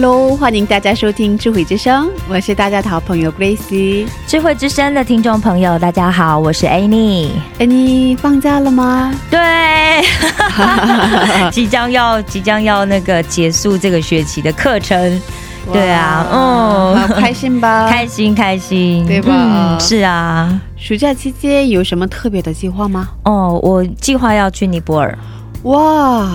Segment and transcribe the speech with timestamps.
[0.00, 4.06] Hello，欢迎大家收听智慧之声，我是大家的好朋友 Grace。
[4.28, 7.30] 智慧之声的听众朋友，大家好，我是 Annie。
[7.58, 9.12] Annie 放假了吗？
[9.28, 9.40] 对，
[11.50, 15.20] 即将要即将要那个结束这个学期的课程，
[15.72, 17.88] 对啊，嗯，嗯，开心吧？
[17.90, 23.08] 开心开心，对吧嗯是啊，暑假期间有什么特别的计划吗？
[23.24, 25.18] 哦，我计划要去尼泊尔，
[25.64, 25.80] 哇，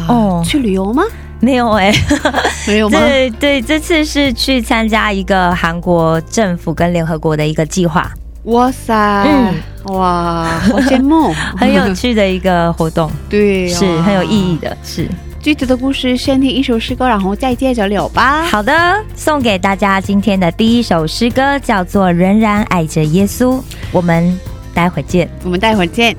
[0.10, 1.02] 哦去旅游吗？
[1.44, 1.94] 没有哎、
[2.66, 2.98] 没有吗？
[3.00, 8.10] 对对，这次是去参加一个韩国政府跟联合国的一个计划，
[8.46, 8.94] 哇塞，
[9.28, 9.54] 嗯
[9.94, 14.58] 哇，好羡慕， 很有趣的一个活动， 对、啊，是很有意义。
[14.58, 15.06] 的，是。
[15.42, 18.46] 具体的故事先听一首诗歌，然后再接着聊吧。
[18.46, 18.74] 好的，
[19.14, 23.58] 送给大家今天的第一首诗歌，叫做《仍然爱着耶稣》。
[23.92, 24.40] 我们
[24.74, 25.30] 待会见。
[25.44, 26.16] 我们待会儿见。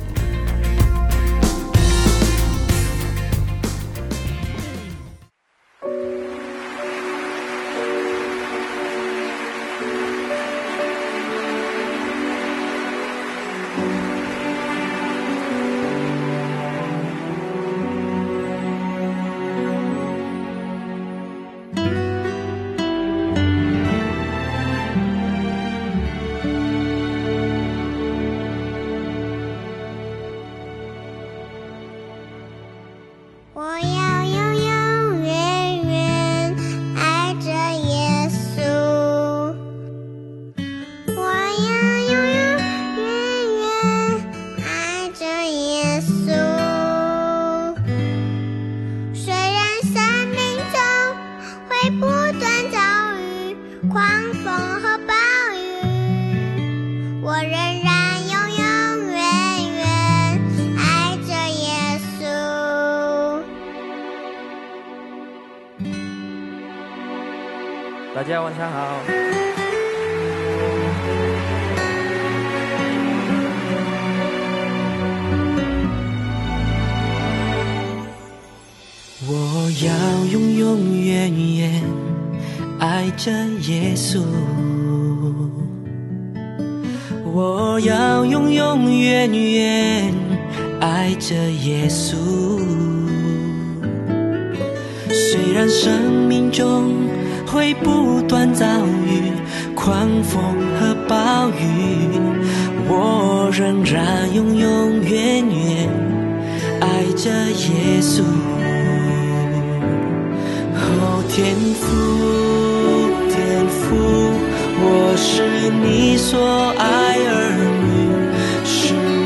[68.27, 69.03] 大家晚上好。
[79.29, 81.83] 我要永永远远
[82.79, 83.31] 爱着
[83.69, 84.23] 耶稣，
[87.31, 90.15] 我要永永远远
[90.81, 92.17] 爱着耶稣。
[95.11, 96.94] 虽然生命中
[97.55, 98.67] 会不断遭
[99.07, 99.31] 遇
[99.77, 100.43] 狂风
[100.77, 102.19] 和暴雨，
[102.89, 105.89] 我仍然永永远远
[106.81, 108.23] 爱着耶稣。
[110.75, 111.87] 哦，天父，
[113.31, 113.39] 天
[113.69, 113.85] 父，
[114.83, 116.35] 我是你所
[116.77, 116.83] 爱
[117.23, 117.31] 儿
[117.85, 117.87] 女，
[118.65, 118.75] 是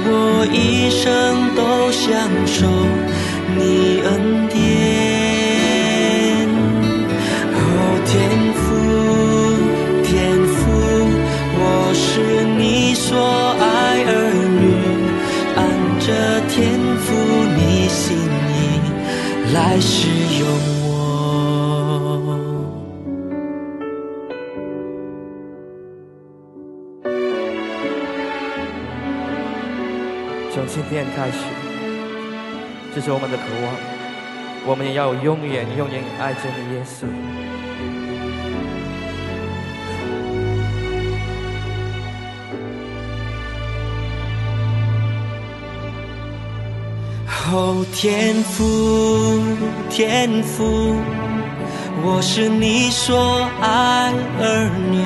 [0.05, 0.13] 我
[0.53, 1.09] 一生
[1.57, 2.07] 都享
[2.45, 2.69] 受
[3.57, 4.18] 你恩
[30.99, 31.39] 天开始，
[32.93, 33.73] 这是我们的渴望，
[34.67, 37.07] 我们也要永远永远爱着你，耶稣。
[47.53, 49.41] 哦，天父，
[49.89, 50.97] 天父，
[52.03, 54.99] 我是你所爱儿女，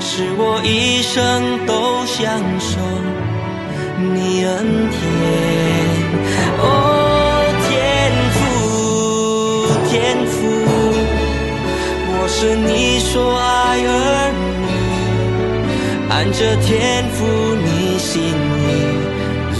[0.00, 2.80] 是我一生都享受
[4.46, 4.98] 恩典。
[6.58, 6.64] 哦，
[7.66, 7.70] 天
[8.34, 8.38] 父，
[9.88, 9.94] 天
[10.26, 10.36] 父，
[12.08, 12.70] 我是你
[13.00, 13.44] 所爱
[13.82, 13.90] 儿
[14.62, 14.66] 女，
[16.10, 17.16] 按着天赋
[17.64, 18.70] 你心意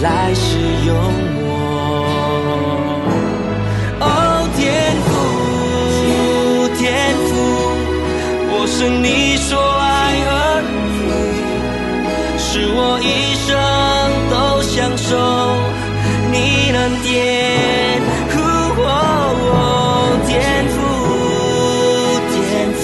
[0.01, 0.47] 来使
[0.85, 0.89] 用
[1.39, 1.45] 我。
[3.99, 4.05] 哦，
[4.57, 4.65] 天
[5.05, 5.07] 赋，
[6.77, 6.85] 天
[7.27, 7.29] 赋，
[8.49, 9.05] 我是你
[9.37, 9.85] 所爱
[10.25, 10.31] 儿
[10.63, 10.71] 女，
[12.37, 13.05] 是我一
[13.45, 13.47] 生
[14.77, 15.17] 享受
[16.31, 17.09] 你恩典。
[18.79, 18.91] 哦，
[20.27, 20.29] 天
[20.69, 20.77] 赋，
[22.31, 22.37] 天
[22.77, 22.83] 赋，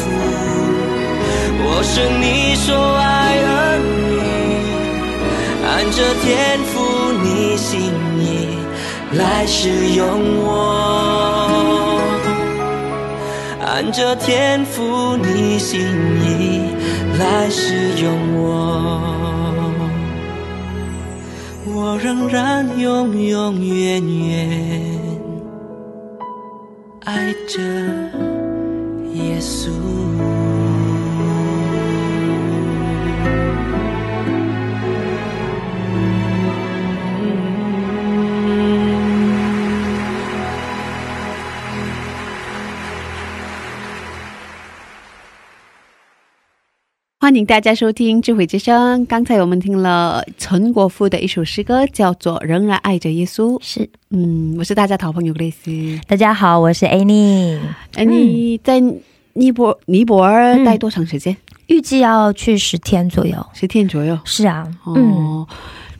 [1.61, 2.25] 我是你
[2.55, 3.05] 所爱
[3.45, 3.47] 儿
[3.77, 4.17] 女，
[5.67, 6.25] 按着天
[6.65, 6.73] 赋
[7.21, 7.69] 你心
[8.17, 8.57] 意
[9.15, 10.03] 来使用
[10.43, 10.49] 我，
[13.63, 15.77] 按着天赋你心
[16.23, 16.73] 意
[17.19, 18.09] 来使用
[18.41, 19.12] 我。
[22.03, 24.92] 仍然永永远远。
[47.23, 49.05] 欢迎大家收听智慧之声。
[49.05, 53.53] 刚才我们听了陈国富的一首诗歌，叫做《仍然爱着耶稣》。
[53.61, 56.01] 是，嗯，我是大家的好朋友 Grace。
[56.05, 57.57] 大家好，我是 Annie。
[57.93, 58.81] Annie 在
[59.35, 61.37] 尼泊尼泊尔待多长时间？
[61.67, 63.37] 预计要去十天左右。
[63.53, 64.19] 十天左右。
[64.25, 65.47] 是啊，嗯，哦，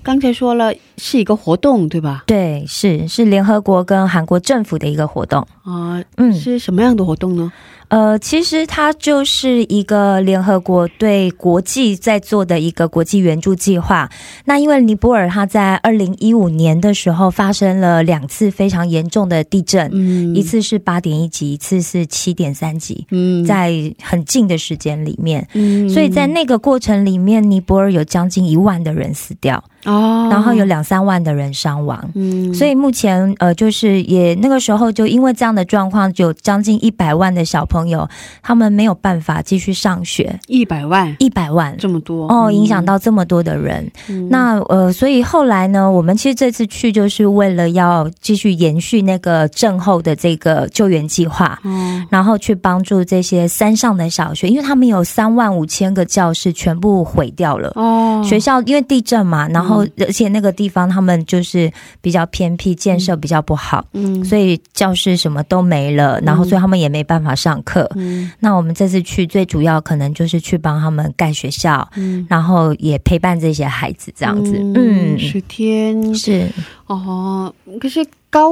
[0.01, 2.25] 刚才说了是一个活动，对吧？
[2.27, 5.39] 对，是是联合国跟韩国政府的一个活动。
[5.63, 7.49] 啊、嗯是什么样的活动呢？
[7.93, 14.09] 呃，其实它就是一个联合国对国际在做的一个国际援助计划。
[14.45, 25.47] 那因为尼泊尔它在二零一五年的时候发生了两次非常严重的地震，嗯一次是八点一级，一次是七点三级，嗯在很近的时间里面。
[25.53, 32.03] 嗯所以在那个过程里面，尼泊尔有将近一万的人死掉，哦，然后有两三万的人伤亡。
[32.15, 38.07] 嗯所以目前呃，就是也那个时候就因为这样的状况，有将近一百万的小朋友，
[38.41, 41.15] 他们没有办法继续上学，一百万。
[41.19, 41.75] 一百万。
[41.77, 42.27] 这么多。
[42.27, 43.89] 哦，影响到这么多的人。
[44.09, 44.27] 嗯。
[44.29, 51.59] 那呃，所以后来呢，我们其实这次去就是为了要继续延续那个震后的这个救援计划。
[51.63, 57.71] 嗯然后去帮助这些山上的小学，因为他们有三万五千个教室全部毁掉了。
[57.75, 58.21] 哦。
[58.23, 61.71] 学校因为地震嘛，然后而且那个地方他们就是
[62.01, 64.23] 比较偏僻，建设比较不好，嗯。
[64.23, 67.72] 所以教室什么都没了，然后所以他们也没办法上课。
[67.95, 68.31] 嗯。
[68.39, 72.25] 那我们这次去最主要可能就是去帮他们盖学校，嗯。
[72.29, 74.53] 然后也陪伴这些孩子这样子。
[74.75, 76.47] 嗯，十天是。
[76.87, 78.49] 哦，可是高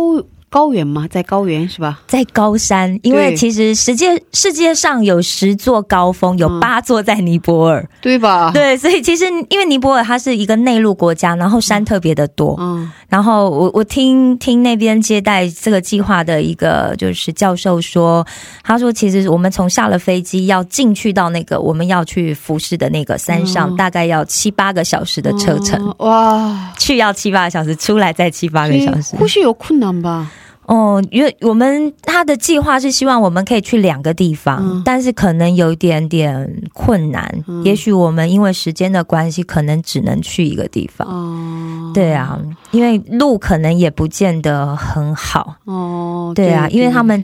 [0.51, 2.01] 高原嘛，在高原是吧？
[2.07, 7.88] 在高山，因为其实世界世界上有十座高峰，有嗯八座在尼泊尔。
[8.01, 18.25] 对吧？，对，所以其实因为尼泊尔它是一个内陆国家，然后山特别的多，嗯然后我我听听那边接待这个计划的一个就是教授说，
[18.62, 29.21] 他说其实我们从下了飞机要进去到那个我们要去服侍的那个山上，嗯大概要七八个小时的车程，哦哇，去要七八个小时，出来再七八个小时所以。
[29.21, 30.30] 或许有困难吧？
[30.68, 37.30] 哦，因为我们他的计划是希望我们可以去两个地方，嗯但是可能有一点点困难。
[37.48, 41.08] 嗯也许我们因为时间的关系，可能只能去一个地方。
[41.08, 42.39] 哦，对啊，
[42.72, 45.56] 因为路可能也不见得很好。
[45.65, 47.24] 哦，对啊，因为他们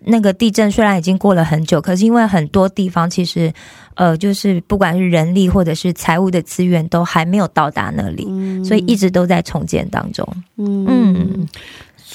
[0.00, 3.52] 那个地震虽然已经过了很久，可是因为很多地方其实
[3.94, 10.26] 呃，就是不管是人力或者是财务的资源都还没有到达那里，嗯所以一直都在重建当中。
[10.58, 11.48] 嗯嗯，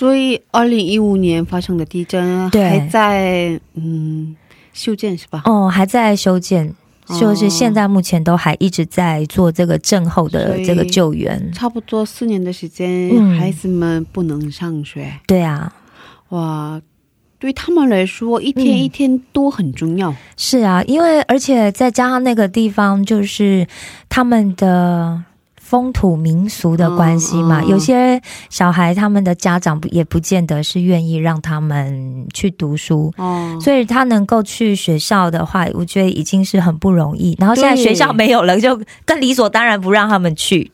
[0.01, 4.35] 所以二零一五年发生的地震对还在嗯
[4.73, 5.43] 修建是吧？
[5.45, 6.67] 哦，还在修建。
[7.05, 15.71] 哦就是现在目前都还一直在做这个震后的这个救援，差不多四年的时间，嗯孩子们不能上学，对啊，
[16.29, 16.81] 哇，
[17.37, 20.15] 对他们来说，一天嗯一天都很重要。
[20.35, 23.67] 是啊，因为而且再加上那个地方就是
[24.09, 25.21] 他们的
[25.71, 33.13] 风土民俗的关系嘛，嗯嗯有些小孩他们的家长不也不见得是愿意让他们去读书。
[33.15, 37.37] 哦，所以他能够去学校的话，我觉得已经是很不容易。
[37.39, 40.69] 然后现在对学校没有了，就更理所当然不让他们去。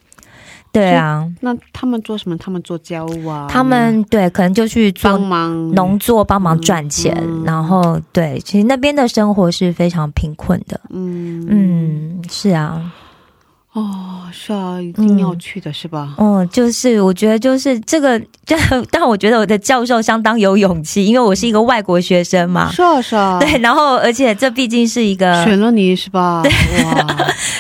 [0.72, 2.36] 对啊，那他们做什么？
[2.38, 3.46] 他们做家务啊？
[3.50, 10.80] 他们对可能就去做帮忙农作帮忙赚钱，嗯然后对，其实那边的生活是非常贫困的。
[10.90, 12.82] 嗯嗯，是啊，
[13.78, 16.16] 哦，是啊，一定要去的是吧？
[16.18, 18.56] 嗯，就是我觉得就是这个，这
[18.90, 22.72] 但我觉得我的教授相当有勇气，因为我是一个外国学生嘛。
[22.72, 26.42] 是啊，是啊，对，然后而且这毕竟是一个选了你是吧？
[26.42, 26.52] 对，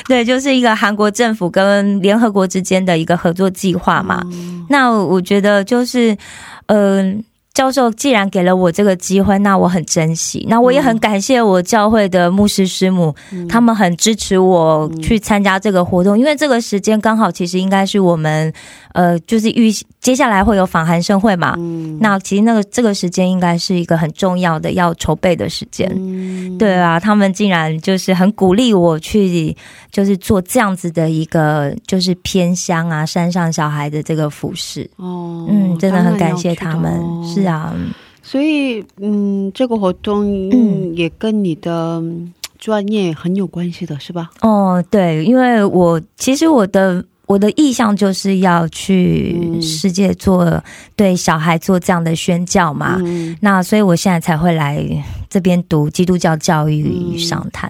[0.07, 4.24] 对，就是一个韩国政府跟联合国之间的一个合作计划嘛。
[4.69, 6.17] 那我觉得就是，
[6.65, 7.24] 嗯、
[7.57, 10.45] 教授既然给了我这个机会，那我很珍惜。
[10.47, 13.15] 那我也很感谢我教会的牧师师母，
[13.49, 18.53] 他们很支持我去参加这个活动，因为这个时间刚好其实应该是我们
[18.93, 21.55] 呃，就是预接下来会有访韩盛会嘛。
[21.57, 25.91] 嗯那其实那个这个时间应该是一个很重要的要筹备的时间。
[25.95, 29.57] 嗯，对啊，他们竟然就是很鼓励我去，
[29.91, 34.87] 就是做这样子的一个，就是偏乡啊、山上小孩的这个服饰。
[34.97, 37.01] 哦，嗯，真的很感谢他们。
[37.25, 37.75] 是啊，
[38.21, 44.29] 所以嗯，这个活动嗯嗯也跟你的嗯专业很有关系的是吧？
[44.41, 47.03] 哦，对，因为我其实我的。
[47.27, 50.63] 我的意向就是要去嗯世界做、
[50.95, 54.81] 对小孩做这样的宣教嘛，嗯，那所以我现在才会来
[55.29, 57.69] 这边读基督教教育嗯商谈。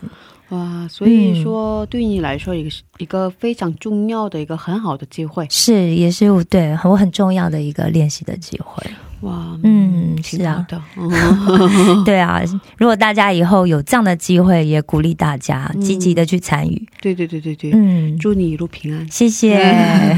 [0.50, 5.46] 哇，所以说对你来说，一个是一个非常重要的一个很好的机会。
[5.50, 8.84] 是，也是我对我很重要的一个练习的机会。
[9.22, 11.10] 哇，嗯是的，嗯
[12.06, 12.42] 对啊，
[12.78, 16.88] 如果大家以后有这样的机会，也鼓励大家嗯积极的去参与。
[17.02, 19.10] 对对对对对，嗯，祝你一路平安。
[19.12, 20.16] 谢谢。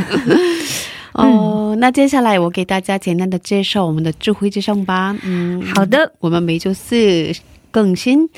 [1.13, 5.17] 哦，那接下来我给大家简单的介绍我们的智慧之声吧。
[5.24, 7.33] 嗯，好的，我们每周四
[7.71, 8.29] 更新，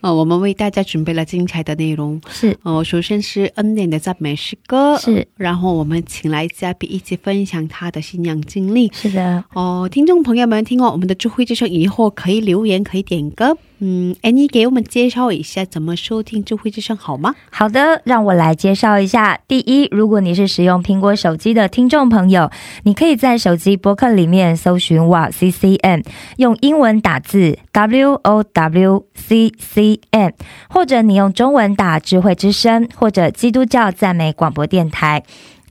[0.00, 2.20] 呃，我们为大家准备了精彩的内容。
[2.28, 8.90] 是呃，首先是恩典的赞美诗歌，是然后我们请来嘉宾一起分享他的信仰经历。
[8.92, 13.56] 是的，哦，听众朋友们，听完我们的智慧之声以后，可以留言，可以点歌。
[13.82, 17.34] 嗯，Annie 给我们介绍一下怎么收听智慧之声好吗？
[17.50, 19.40] 好的，让我来介绍一下。
[19.48, 22.50] 第一，如果你是使用苹果手机的听众朋友，
[22.84, 26.02] 你可以在手机播客里面搜寻哇 C C N
[26.36, 30.32] 用英文打字 W O W C C M，
[30.68, 35.22] 或者你用中文打智慧之声或者基督教赞美广播电台。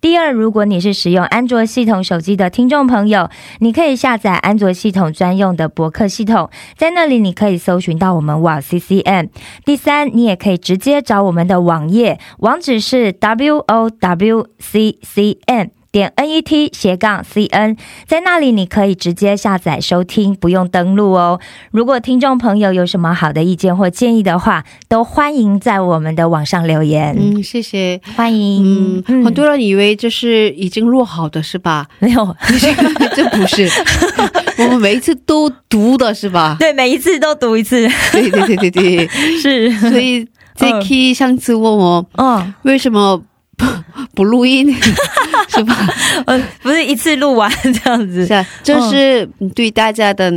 [0.02, 9.26] 第二，如果你是使用安卓系统手机的听众朋友，你可以下载安卓系统专用的博客系统，在那里你可以搜寻到我们哇 C C M。
[9.66, 21.40] 第三，你也可以直接找我们的网页，网址是 w o w c c n 点 n e t 斜杠 c n，在那里你可以直接下载收听，不用登录哦。
[21.72, 28.00] 如果听众朋友有什么好的意见或建议的话，都欢迎在我们的网上留言，嗯，谢谢。
[28.16, 31.88] 欢迎嗯。，很多人以为这是已经录好的是吧？
[32.00, 32.36] 没有，
[33.16, 33.68] 这不是，
[34.60, 36.56] 我们每一次都读的是吧？
[36.60, 39.08] 对，每一次都读一次，对对对对对，
[39.42, 43.22] 是，所以 Jacky 上次问我嗯，为什么
[43.60, 43.66] 不
[44.16, 44.74] 不录音，
[45.50, 45.76] 是吧？
[46.26, 50.32] 呃，不是一次录完这样子是，啊，这是对大家的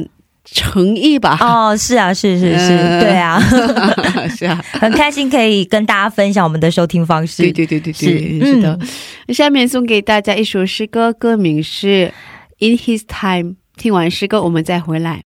[0.45, 1.39] 诚意吧？
[1.41, 3.41] 哦，是啊，是是是，嗯对啊，
[4.37, 7.43] 是啊，很开心可以跟大家分享我们的收听方式。
[7.45, 8.77] 对对对对是对，是的。
[8.81, 8.89] 嗯
[9.33, 12.13] 下面送给大家一首诗歌，歌名是
[12.69, 13.53] 《In His Time》。
[13.79, 15.23] 听完诗歌，我们再回来。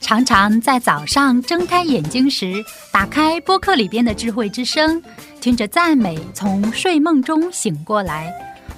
[0.00, 2.54] 常常在早上睁开眼睛时，
[2.92, 5.00] 打开播客里边的智慧之声，
[5.40, 8.32] 听着赞美从睡梦中醒过来，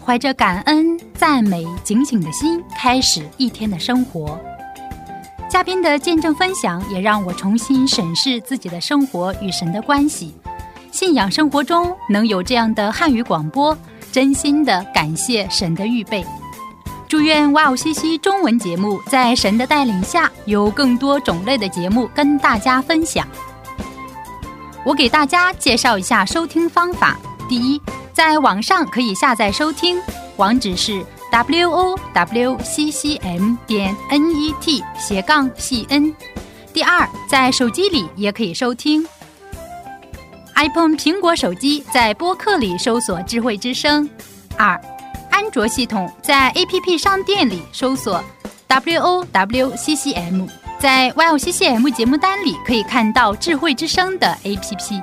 [0.04, 4.38] 怀着感恩、赞美、警醒的心，开始一天的生活。
[5.52, 10.34] 嘉宾的见证分享也让我重新审视自己的生活与神的关系。
[10.90, 13.76] 信仰生活中能有这样的汉语广播，
[14.10, 16.24] 真心的感谢神的预备。
[17.06, 23.28] 祝愿哇哦西西中文节目在神的带领下，有更多种类的节目跟大家分享。
[24.86, 27.78] 我给大家介绍一下收听方法：第一，
[28.14, 30.00] 在网上可以下载收听，
[30.38, 36.14] 网址是 w o w c c m 点 n e t 斜杠 c n。
[36.74, 39.02] 第二，在手机里也可以收听。
[40.54, 44.06] iPhone 苹果手机在播客里搜索“智慧之声”。
[44.58, 44.78] 二，
[45.30, 48.22] 安卓系统在 APP 商店里搜索
[48.66, 50.46] “W O W C C M”，
[50.78, 55.02] 在 Y O C C M 节目单里可以看到“智慧之声”的 APP。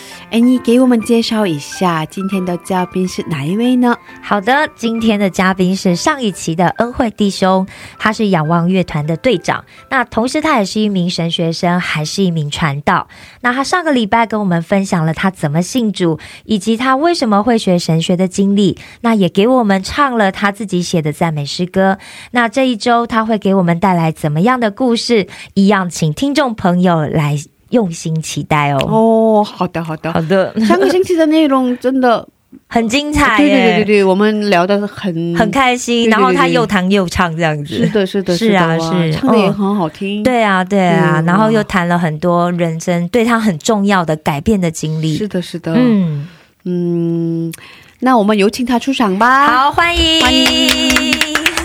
[0.31, 3.97] 哎，你给我们介绍一下今天的嘉宾是哪一位呢？
[4.23, 7.67] 好的，今天的嘉宾是上一期的恩惠弟兄，
[7.99, 13.09] 他是仰望乐团的队长，那同时他也是一名神学生，还是一名传道。
[13.41, 21.97] 那他上个礼拜跟我们分享了他怎么信主，以及他为什么会学神学的经历，那也给我们唱了他自己写的赞美诗歌。
[22.31, 25.27] 那这一周他会给我们带来怎么样的故事？
[25.55, 27.37] 一样，请听众朋友来
[27.71, 28.77] 用心期待哦。
[28.87, 32.25] 哦，好的好的好的，上个星期的内容真的
[32.67, 36.03] 很精彩对，对对对对，我们聊的很很开心。
[36.03, 40.21] 对对然后他又弹又唱这样子，是的，是的，是啊是唱的也嗯很好听。
[40.23, 45.15] 对啊，对啊，对然后又谈了很多人生对他很重要的改变的经历。
[45.15, 46.27] 是的，是的，嗯
[46.65, 47.53] 嗯，
[47.99, 50.45] 那我们有请他出场吧。，好，欢迎，欢迎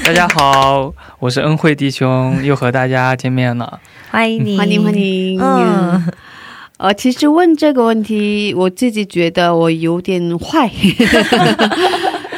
[0.05, 3.81] 大家好，我是恩惠弟兄，又和大家见面了。
[4.17, 5.39] 欢迎你，欢迎欢迎。
[5.39, 6.11] 嗯，
[6.79, 10.73] 呃，其实问这个问题，我自己觉得我有点坏，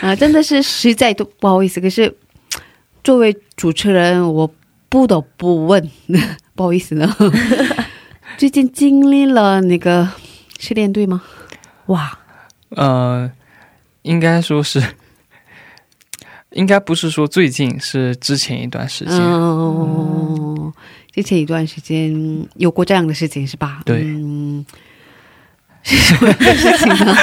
[0.02, 1.80] 啊、 真的是实在都不好意思。
[1.80, 2.12] 可是
[3.04, 4.52] 作为主持人，我
[4.88, 5.88] 不得不问，
[6.56, 7.14] 不好意思呢。
[8.36, 10.08] 最近经历了那个
[10.58, 11.22] 失恋，对吗？
[11.86, 12.18] 哇，
[12.70, 13.30] 呃，
[14.02, 14.82] 应该说是，
[16.50, 19.14] 应该不是说最近，是之前一段时间。
[19.16, 20.72] 嗯，
[21.18, 22.14] 之前一段时间
[22.54, 23.80] 有过这样的事情是吧？
[23.84, 24.64] 对嗯，
[25.82, 27.16] 是什么事情呢？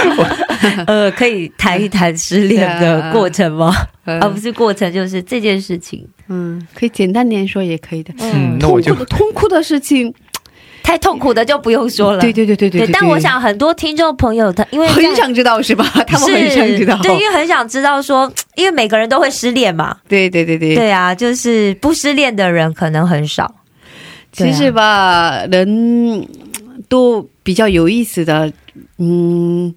[0.85, 3.73] 呃，可以谈一谈失恋的过程吗？
[4.03, 6.05] 呃 而不是过程，就是这件事情。
[6.27, 8.13] 嗯，可以简单点说也可以的。
[8.19, 10.13] 嗯，那我就痛苦的痛苦的事情，
[10.83, 12.19] 太痛苦的就不用说了。
[12.19, 15.85] 对对对对对对，但我想很多听众朋友他因为很想知道是吧？
[16.05, 19.95] 他们很想知道，对，因为很想知道说，因为每个人都会失恋嘛。
[20.09, 23.53] 对对对对对啊，就是不失恋的人可能很少。
[24.35, 26.27] 其实吧，人
[26.87, 28.51] 都比较有意思的，
[28.97, 29.73] 嗯。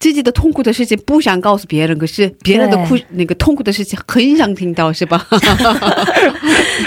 [0.00, 5.26] 自己的痛苦的事情不想告诉别人，可是别人的苦那个痛苦的事情很想听到，是吧？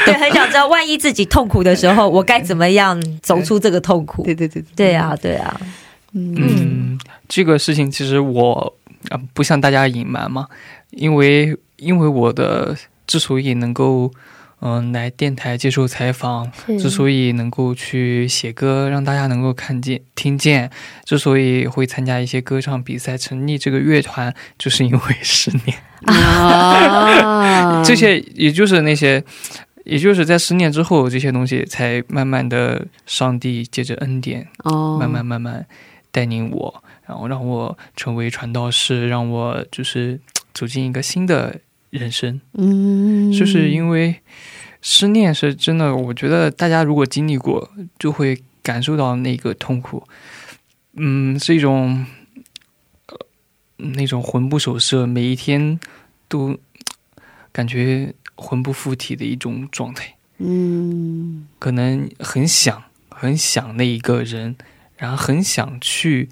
[0.06, 4.24] 对，很想知道，万一自己痛苦的时候，我该怎么样走出这个痛苦？
[4.24, 5.60] 对对对对啊，对啊，
[6.14, 8.74] 嗯，这个事情其实我
[9.10, 10.48] 啊、不向大家隐瞒嘛，
[10.92, 14.10] 因为因为我的之所以能够
[14.62, 20.70] 嗯、来电台接受采访，之所以能够去写歌，让大家能够看见、听见，
[21.04, 25.78] 之所以会参加一些歌唱比赛、成立这个乐团，就是因为失恋。
[26.06, 29.24] 啊， 这些也就是那些，
[29.84, 35.66] 也就是在失恋之后，这些东西才慢慢的，上帝借着恩典，哦，慢慢慢慢
[36.12, 40.20] 带领我，然后让我成为传道士，让我就是
[40.54, 42.40] 走进一个新的人生。
[42.54, 44.16] 嗯，就是因为
[44.82, 50.04] 失恋是真的，我觉得大家如果经历过，就会感受到那个痛苦。
[50.94, 52.06] 嗯，是一种
[53.08, 53.18] 呃
[53.78, 55.80] 那种魂不守舍，每一天
[56.28, 56.58] 都
[57.52, 60.16] 感觉魂不附体的一种状态。
[60.40, 64.56] 嗯可能很想很想那一个人，
[64.98, 66.30] 然后很想去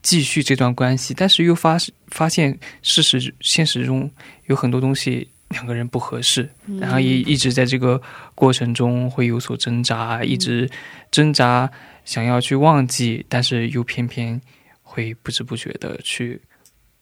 [0.00, 4.08] 继续这段关系，但是又发发现事实现实中
[4.46, 6.48] 有很多东西两个人不合适，
[6.80, 8.00] 然后一一直在这个
[8.34, 10.68] 过程中会有所挣扎，一直
[11.10, 11.70] 挣扎
[12.04, 14.40] 想要去忘记，但是又偏偏
[14.82, 16.40] 会不知不觉的去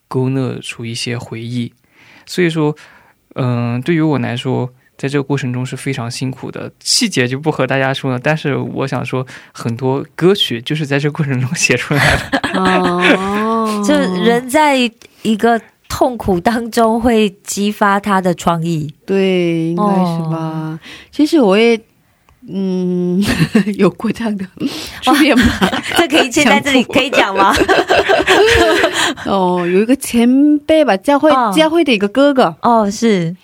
[0.09, 1.73] 勾勒出一些回忆，
[2.25, 2.77] 所以说，
[3.35, 4.73] 嗯、对于我来说。
[4.99, 8.19] 在这个过程中是非常辛苦的，细节就不和大家说了。
[8.19, 12.41] 但是我想说，很多歌曲就是在这个过程中写出来的。
[12.55, 14.75] 哦， 就人在
[15.21, 18.93] 一个痛苦当中会激发他的创意。
[19.07, 20.79] 对，应该是吧？
[21.11, 21.81] 其实我也。
[22.49, 23.21] 嗯，
[23.77, 24.45] 有过这样的
[25.03, 25.45] 初恋吗？
[25.99, 27.53] 这可以现在这里可以讲吗？
[29.27, 33.35] 哦，有一个前辈吧，教会、哦教会的一个哥哥，哦，是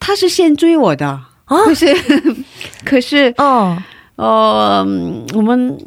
[0.00, 1.96] 他是先追我的，哦可是
[2.84, 3.80] 可是哦，
[4.16, 5.78] 呃，嗯我们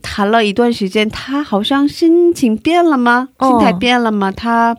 [0.00, 3.28] 谈了一段时间，他好像心情变了吗？
[3.38, 4.30] 哦心态变了吗？
[4.30, 4.76] 他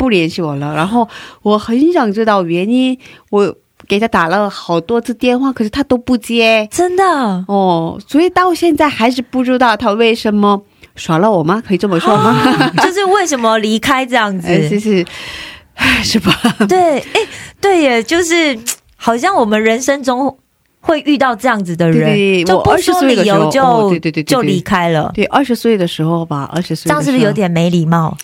[0.00, 1.06] 不联系我了，然后
[1.42, 3.54] 我很想知道原因，我
[3.86, 6.66] 给他打了好多次电话，可是他都不接。
[6.70, 7.04] 真的
[7.48, 10.62] 哦，所以到现在还是不知道他为什么
[10.96, 11.62] 耍了我吗？
[11.66, 12.34] 可以这么说吗？
[12.82, 14.48] 就是为什么离开这样子？
[14.48, 15.04] 哎，就是，
[16.02, 16.32] 是吧？
[16.66, 17.20] 对，哎，
[17.60, 18.58] 对耶，就是
[18.96, 20.34] 好像我们人生中
[20.80, 28.16] 会遇到这样子的人，对对就不说理由就、哦对对对对对就离开了，对，二十岁的时候吧，二十岁这样是不是有点没礼貌？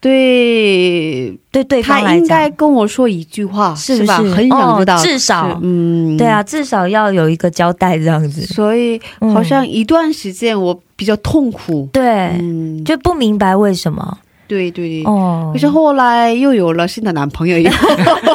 [0.00, 1.38] 对？
[1.50, 4.16] 对对他应该，跟我说一句话，是不吧？
[4.22, 6.42] 是很想知道，哦至少嗯，对啊，。
[6.42, 8.42] 至少要有一个交代这样子。
[8.42, 12.02] 所以嗯好像一段时间我比较痛苦，对，
[12.40, 15.02] 嗯，就不明白为什么对对。
[15.04, 17.88] 哦可，是后来又有了新的男朋友以后，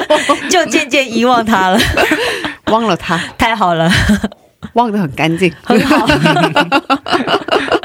[0.49, 1.79] 就渐渐遗忘他了，
[2.71, 3.89] 忘了他，太好了，
[4.73, 6.05] 忘得很干净，很好。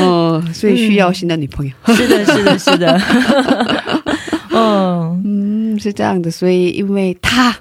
[0.00, 1.94] 嗯， 所以需要新的女朋友。
[1.94, 3.00] 是的，是的，是的，
[4.54, 5.22] 嗯。
[5.24, 7.54] 嗯，是这样的，所以因为他，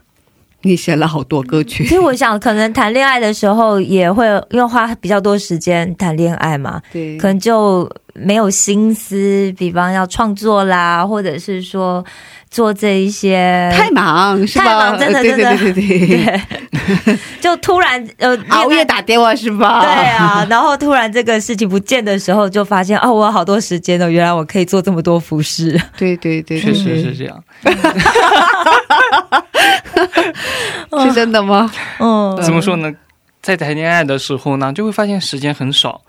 [0.63, 12.03] 你写了好多歌曲其，实我想，可能谈恋爱的时候也会因为花比较多时间谈恋爱嘛，对，可能就没有心思，比方要创作啦，或者是说
[12.49, 14.65] 做这一些太忙是吧？
[14.65, 16.41] 太忙真的对对真的对对对，
[17.05, 19.81] 对，就突然呃 熬夜打电话是吧？
[19.81, 25.79] 对啊， 然后突然这个事情不见的时候，就发现哦，我有好多时间哦，原来我可以做这么多服饰。
[25.97, 27.43] 对对对，确实是这样。
[31.03, 31.71] 是真的吗？
[31.99, 32.91] 嗯，怎么说呢？
[33.41, 36.01] 在谈恋爱的时候呢，就会发现时间很少。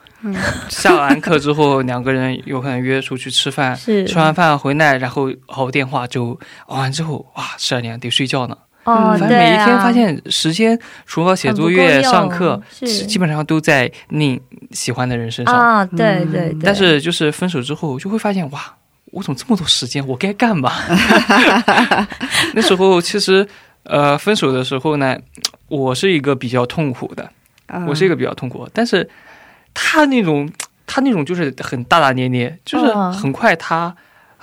[0.69, 8.57] 下完课之后，两个人有可能约出去吃饭，是吃完饭回来，然后熬电话就熬完之后，哇，十二点得睡觉呢。
[8.85, 14.41] 哦，反正每一天发现时间，除了写作业、上课，基本上都在你
[14.73, 15.55] 喜欢的人身上。
[15.55, 18.61] 啊，对对对，但是就是分手之后，就会发现哇，
[19.13, 20.05] 我怎么这么多时间？
[20.09, 20.73] 我该干嘛？
[22.55, 23.47] 那时候其实，
[23.85, 25.17] 呃，分手的时候呢，
[25.69, 27.31] 我是一个比较痛苦的，
[27.67, 29.09] 啊我是一个比较痛苦，但是
[29.75, 30.51] 他那种，
[30.87, 33.95] 他那种就是很大大咧咧，就是嗯很快他。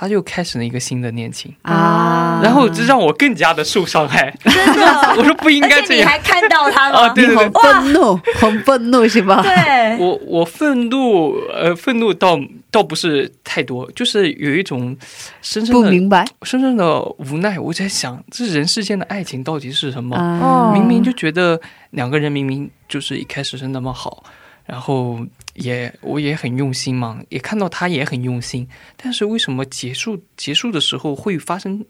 [0.02, 4.34] 他就开始了一个新的恋情，啊，然后这让我更加的受伤害。
[5.18, 7.00] 我说不应该这样你还看到他了？
[7.00, 7.10] 啊！
[7.10, 9.42] 对对对你很，愤怒，很愤怒是吧？
[9.44, 12.40] 对，我我愤怒，呃，愤怒倒
[12.72, 14.96] 倒不是太多，就是有一种
[15.42, 17.60] 深深的、不明白深深的无奈。
[17.60, 20.72] 我在想，这人世间的爱情到底是什么？
[20.74, 24.24] 明明就觉得两个人明明就是一开始是那么好，
[24.70, 31.84] 然后也我也很用心嘛，也看到他也很用心，但是为什么结束结束的时候会发生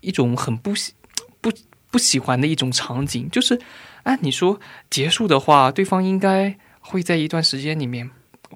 [0.00, 0.92] 一种很不喜
[1.40, 1.50] 不
[1.90, 3.28] 不喜欢的一种场景？
[3.30, 3.60] 就是
[4.04, 8.08] 按你说结束的话，对方应该会在一段时间里面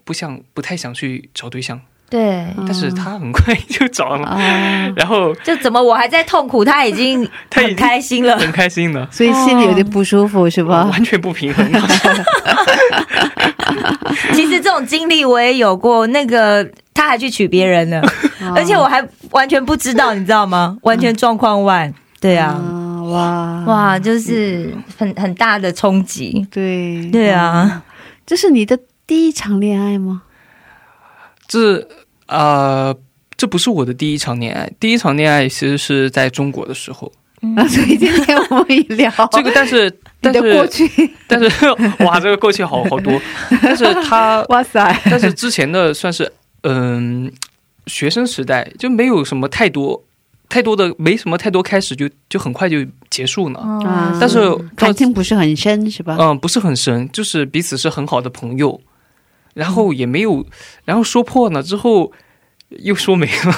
[0.05, 8.39] 不想不太想去找对象，对，但是他很快就找了，啊，然后就怎么我还在痛苦，他已经很 他已经开心了。
[8.39, 9.07] 很开心了。
[9.11, 10.85] 所以心里有点不舒服是吧？
[10.91, 11.71] 完全不平衡，
[14.33, 18.01] 其实这种经历我也有过，那个他还去娶别人了，
[18.41, 20.77] 啊而且我还完全不知道，你知道吗？
[20.83, 21.93] 完全状况外。
[22.21, 26.47] 对啊，啊，哇哇，就是很很大的冲击。
[26.51, 27.83] 对对，啊，
[28.27, 30.23] 这是你的第一场恋爱吗？
[31.49, 31.89] 这
[32.29, 32.95] 呃，
[33.37, 37.11] 这不是我的第一场恋爱，第一场恋爱其实是在中国的时候。
[37.57, 39.89] 啊，所以今天我们也聊这个，但是
[40.21, 41.47] 你但的过是去，但是
[42.05, 43.21] 哇，这个过去好好多，
[43.63, 46.31] 但是他 哇塞，但是之前的算是
[46.65, 47.31] 嗯、
[47.87, 50.05] 学生时代就没有什么太多
[50.49, 53.61] 太多的没什么太多开始就就很快就结束了。
[53.61, 56.17] 啊但是感情不是很深是吧？
[56.19, 58.81] 嗯，不是很深，就是彼此是很好的朋友，
[59.59, 60.47] 然后也没有，
[60.85, 62.13] 然后说破了之后
[62.69, 63.53] 又说没了，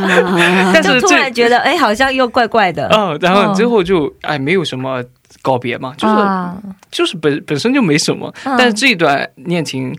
[0.00, 2.86] 啊 但是就突然觉得，哎、好像又怪怪的。
[2.92, 5.02] 嗯，然后嗯之后就哎没有什么
[5.40, 6.54] 告别嘛，就是、啊，
[6.90, 9.96] 就是本本身就没什么，嗯但是这一段恋情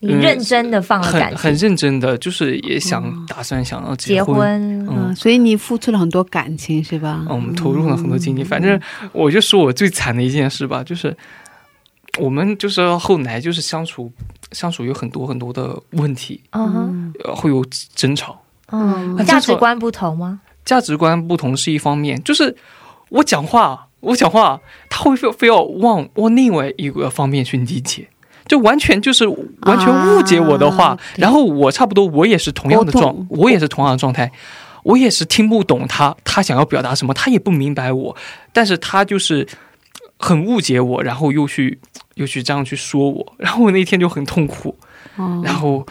[0.00, 4.36] 你认真的放了感情，很很认真的，就是也想打算想要结婚。
[4.36, 7.20] 婚，啊，嗯所以你付出了很多感情是吧？
[7.28, 8.42] 嗯，我们投入了很多精力。
[8.44, 8.80] 反正
[9.12, 11.14] 我就说我最惨的一件事吧，就是
[12.18, 14.10] 我们就是后来就是相处
[14.52, 20.40] 相处有很多很多的问题，嗯哼，呃会有争吵，嗯，那价值观不同吗？
[20.64, 22.56] 价值观不同是一方面，就是
[23.10, 28.08] 我讲话我讲话，他会非非要往往另外一个方面去理解。
[28.48, 29.26] 就完全就是
[29.62, 34.30] 完全误解我的话，啊然后我差不多我也是同样的状我也是同样的状态，
[34.84, 38.14] 我也是听不懂他他想要表达什么，他也不明白我，
[38.52, 39.44] 但是他就是
[40.18, 41.78] 很误解我，然后又去
[42.14, 44.76] 又去这样去说我，然后我那天就很痛苦，
[45.16, 45.42] 哦。
[45.44, 45.86] 然后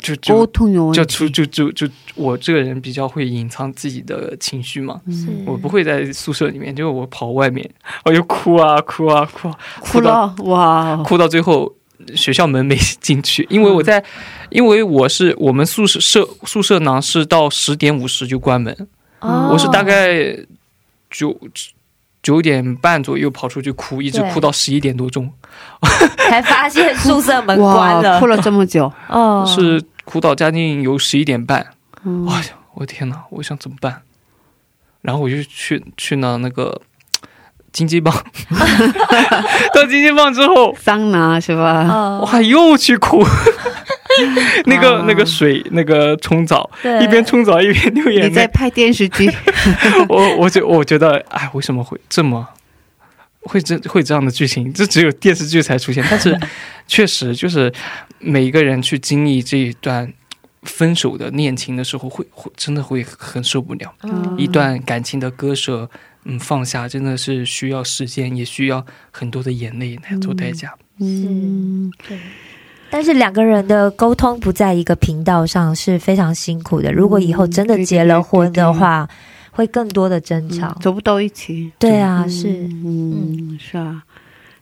[0.00, 0.46] 就沟
[0.92, 5.00] 就就就就就我这个人比较会隐藏自己的情绪嘛，
[5.44, 7.68] 我不会在宿舍里面，就我跑外面，
[8.04, 11.74] 我就哭啊哭啊哭啊，哭到了哇，哭到最后
[12.14, 14.02] 学校门没进去，因为我在，
[14.48, 18.74] 因为我是我们宿舍舍宿舍呢是到十点五十就关门，
[19.20, 19.50] 哦。
[19.52, 20.34] 我是大概
[21.10, 21.38] 九
[22.22, 25.30] 九点半左右跑出去哭，一直哭到十一点多钟，
[26.28, 28.20] 才发现宿舍门关，了。
[28.20, 31.66] 哭，了这么久， 哦，是哭到将近有十一点半，
[32.04, 32.24] 嗯。
[32.26, 32.40] 哇，
[32.74, 34.02] 我天哪，我想怎么办？
[35.02, 36.78] 然后我就去去了那个
[37.72, 38.14] 金鸡棒，
[39.72, 41.88] 到金鸡棒之后，桑拿是吧？
[41.88, 43.24] 哦，哇，又去哭。
[44.66, 46.68] 那个啊那个水，那个冲澡，
[47.02, 48.28] 一边冲澡一边流你眼泪。
[48.28, 49.30] 你在拍电视剧，
[50.08, 52.46] 我我觉我觉得，哎，为什么会这么
[53.40, 54.72] 会这会这样的剧情？
[54.72, 56.04] 这只有电视剧才出现。
[56.10, 56.38] 但是
[56.86, 57.72] 确实就是
[58.18, 60.12] 每一个人去经历这一段
[60.62, 63.94] 分手的恋情的时候，会会真的会很受不了。
[64.02, 65.88] 嗯一段感情的割舍，
[66.24, 70.74] 嗯，放下真的是需要时间，也需要很多的眼泪来做代价。
[70.98, 72.18] 嗯，对
[72.90, 76.92] 但是两个人的沟通不在一个频道上是非常辛苦的。
[76.92, 79.08] 如果以后真的结了婚的话，
[79.52, 81.70] 会更多的争吵，走不到一起。
[81.78, 82.48] 对啊，是，
[82.84, 84.02] 嗯，是啊，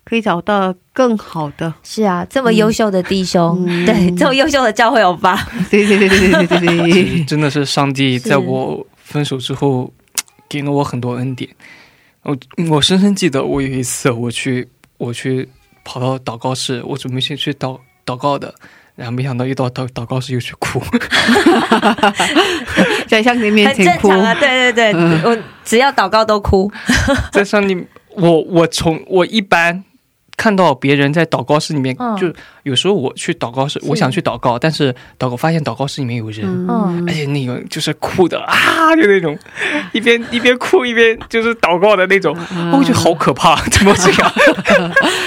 [0.05, 1.73] 可以找到更好的。
[1.83, 5.37] 是啊，这么优秀的弟兄， 对，这么优秀的教会，欧巴。
[5.71, 9.91] 对对对对对对对，真的是上帝在我分手之后，
[10.49, 11.49] 给了我很多恩典。
[12.23, 12.37] 我
[12.71, 15.49] 我深深记得，我有一次我去我去
[15.85, 17.79] 跑到祷告室，我准备先去祷。
[18.09, 18.55] 祷告的，
[18.95, 20.83] 然后没想到一到祷祷告时又去哭。
[23.07, 24.35] 在上帝面很前哭，正常啊。
[24.35, 26.73] 对对对，嗯我只要祷告都哭。
[27.31, 29.85] 在上帝，我我从我一般
[30.39, 36.47] 看到别人在祷告室里面，嗯就有时候我去祷告室，我想去祷告，但是祷告发现祷告室里面有人。
[36.69, 39.37] 嗯而且那个就是哭的啊，就那种
[39.93, 44.33] 一边一边哭一边就是祷告的那种，嗯我觉得好可怕， 怎么这样？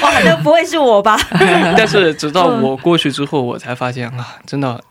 [0.01, 1.17] 哇， 那不会是我吧？
[1.77, 4.81] 但是直到我过去之后，我才发现啊，真的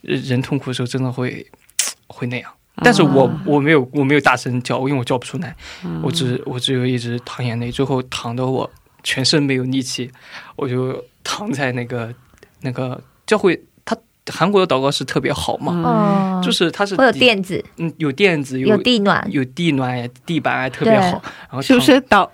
[0.00, 1.46] 人痛苦的时候真的会
[2.08, 2.50] 会那样。
[2.82, 5.54] 但是我我没有我没有大声叫，因为我叫不出来，
[6.02, 8.70] 我只我只有一直淌眼泪，最后淌的我
[9.02, 10.10] 全身没有力气，
[10.56, 12.12] 我就躺在那个
[12.60, 13.96] 那个教会，他
[14.32, 22.28] 韩国的祷告是特别好嘛，哦，就是它是会有垫子，嗯有垫子有有地暖，有地暖呀地板还特别好，然后是不是祷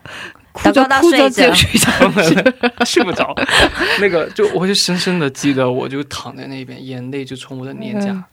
[0.52, 1.48] 哭着祷告到哭着睡着。
[1.48, 2.70] 就睡着？
[2.76, 3.34] 躺睡不着？
[4.00, 8.24] 那个就我就深深的记得，我就躺在那边，眼泪就从我的脸颊、嗯。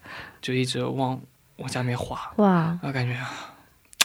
[0.41, 1.19] 就一直往
[1.57, 3.31] 往下面滑，哇，我感觉啊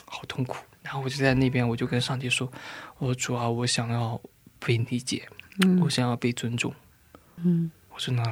[0.04, 0.56] 好痛苦。
[0.82, 2.50] 然后我就在那边，我就跟上帝说
[2.98, 4.20] ：“我说主啊，我想要
[4.58, 5.28] 被理解，
[5.82, 6.74] 我想要被尊重，
[7.36, 8.22] 嗯我真的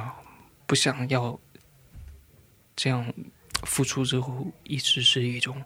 [0.65, 1.39] 不想要
[2.75, 3.13] 这样
[3.63, 5.61] 付出之后一直是一种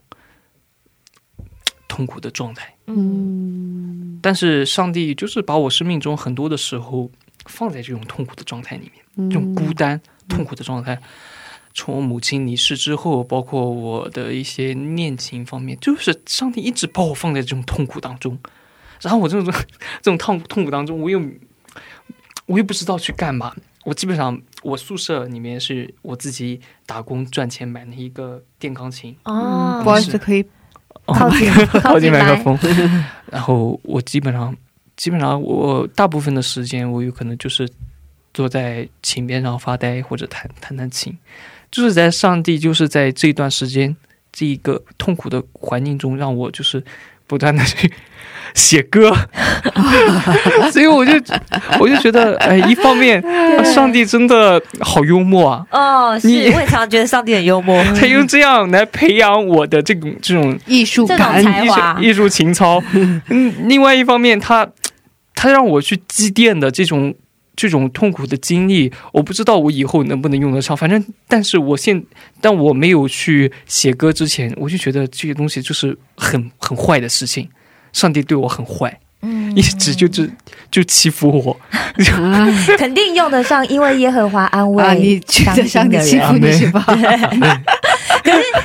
[1.88, 2.76] 痛苦的状态。
[2.88, 7.10] 嗯但是上帝就是把我生命中很多的时候
[7.46, 11.02] 放在这种痛苦的状态里面，嗯这种孤单、痛苦的状态。
[11.74, 18.38] 从我母亲离世之后，包括我的一些恋情方面，就是上帝一直把我放在这种痛苦当中。
[19.02, 19.54] 然后我这种
[20.02, 21.22] 这种痛痛苦当中，我又
[22.46, 23.54] 我又不知道去干嘛。
[23.84, 30.46] 我基本上我宿舍里面是我自己打工赚钱买了一个电钢琴，哦，不好意思，可以
[31.08, 32.60] 靠近靠近麦克风。
[33.32, 34.56] 然后我基本上，
[34.96, 37.68] 基本上我大部分的时间，我有可能就是
[38.36, 41.18] 坐在琴边上发呆或者弹弹弹琴，
[41.72, 43.98] 就是在上帝就是在这一段时间
[44.32, 46.84] 这一个痛苦的环境中，让我就是
[47.32, 47.90] 不断的去
[48.54, 49.16] 写歌，
[50.70, 51.14] 所以我就
[51.80, 53.24] 我就觉得，哎，一方面
[53.64, 61.98] 上帝真的好幽默啊，哦，是，你我也常常觉得上帝很幽默， 他用这样来培养我的这种这种艺术感，才华。
[62.02, 62.84] 艺术艺术情操。
[63.30, 64.68] 嗯，另外一方面，他
[65.34, 67.16] 他让我去积淀的这种
[67.56, 70.76] 这种痛苦的经历，我不知道我以后能不能用得上。
[70.76, 72.04] 反正，但是我现
[72.40, 77.48] 但我没有去写歌之前，我就觉得这些东西就是很很坏的事情。
[77.94, 80.32] 上帝对我很坏，嗯一直就是
[80.72, 81.60] 就欺负我。
[82.78, 86.86] 肯定用得上，因为耶和华安慰啊，你觉得上帝欺负你是吧？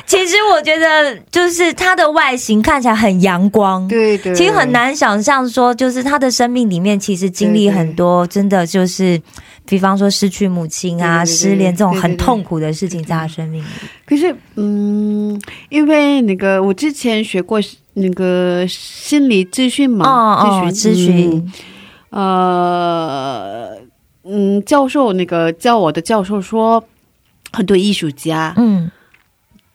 [0.06, 9.20] 其实我觉得，就是他的外形看起来很阳光，对对，其实很难想象说，就是他的生命里面其实经历很多，真的就是，
[9.64, 13.66] 比方说失去母亲啊、失恋这种很痛苦的事情在他生命里。
[14.04, 17.60] 可是，嗯，因为那个我之前学过
[17.94, 21.52] 那个心理咨询嘛，哦哦，咨询，嗯
[22.10, 23.70] 呃，
[24.24, 26.82] 嗯，教授那个教我的教授说，
[27.52, 28.90] 很多艺术家嗯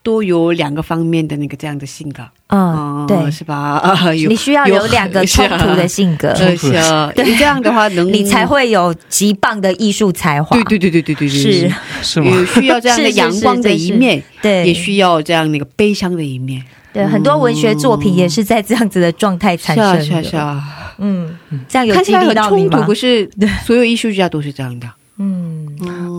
[0.03, 3.55] 都有两个方面的那个这样的性格，嗯，哦对，是吧？
[3.77, 10.55] 啊，有你需要有两个 冲突的性格，呃是啊， 对这样的话能你才会有极棒的艺术才华。
[10.55, 12.31] 对对对对对对对，是，是吗？
[12.35, 16.63] 有需要这样的 阳光的一面，对，也需要这样那个悲伤的一面。
[16.93, 20.03] 对很多文学作品也是在这样子的状态产生的。
[20.03, 21.37] 是啊是啊，嗯，
[21.69, 22.93] 这样有看起来很冲突，到你吗可？
[22.93, 23.29] 是
[23.65, 24.89] 所有艺术家都是这样的。
[25.17, 25.65] 嗯，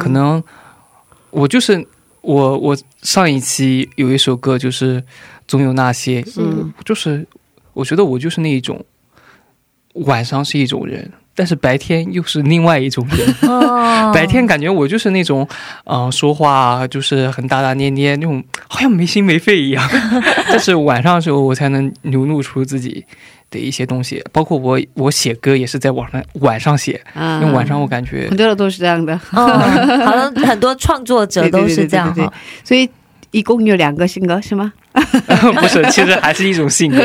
[0.01, 0.42] 可能
[1.31, 1.85] 我就是
[2.23, 5.05] 我，我上一期有一首歌就是
[5.47, 6.73] 总有那些，嗯。
[6.85, 7.27] 就是
[7.73, 8.85] 我觉得我就是那一种，
[9.95, 13.51] 晚上是一种人，但是白天又是另外一种人。
[13.51, 15.47] 哦 白天感觉我就是那种，
[15.85, 19.89] 嗯、说话就是很大大咧咧那种，好像没心没肺一样。
[20.49, 23.05] 但是晚上的时候，我才能流露出自己
[23.51, 29.47] 的一些东西，包括我我写歌也是在网上晚上写，啊因为晚上我感觉很多人都是这样的， 哦，
[30.05, 32.14] 好像很多创作者都是这样。
[32.64, 32.89] 所以
[33.33, 34.72] 一共有两个性格是吗？
[34.93, 37.03] 不是，其实还是一种性格，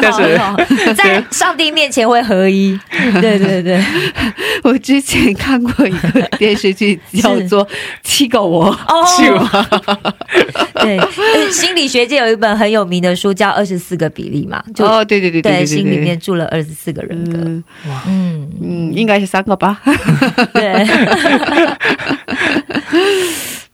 [0.00, 0.40] 但是
[0.94, 2.78] 在上帝面前会合一。
[3.20, 3.82] 对对对，
[4.62, 7.66] 我之前看过一个电视剧叫做
[8.04, 9.04] 《七个我》，哦，
[10.74, 17.38] 对，呃心理学界有一本很有名的书叫《二十四个比例》嘛，就哦，对对对对对，心里面住了二十四个人格。
[17.38, 17.64] 嗯。
[18.06, 19.80] 嗯，嗯，应该是三个吧。
[20.52, 20.86] 对。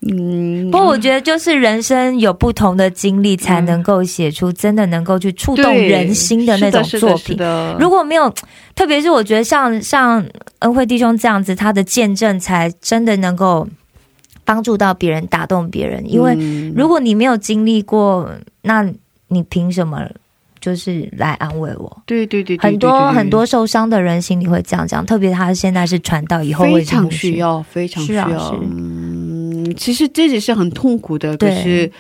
[0.03, 7.37] 嗯，不过我觉得，就是人生有不同的经历，才能够写出真的能够去触动人心的那种作品。
[7.79, 8.33] 如果没有，
[8.75, 10.25] 特别是我觉得像像
[10.61, 13.69] 恩惠弟兄这样子，他的见证才真的能够
[14.45, 16.03] 帮助到别人，打动别人。
[16.11, 18.31] 因为嗯如果你没有经历过，
[18.63, 18.91] 那
[19.29, 20.09] 你凭什么
[20.61, 22.03] 就是来安慰我？
[22.07, 28.27] 对对对对很多对对很多受伤的人心里会这样讲，特别他现在是传道以后会非常需要，非常需要。
[28.27, 28.57] 是啊是
[29.71, 31.91] 嗯，其实这也是很痛苦的，可是，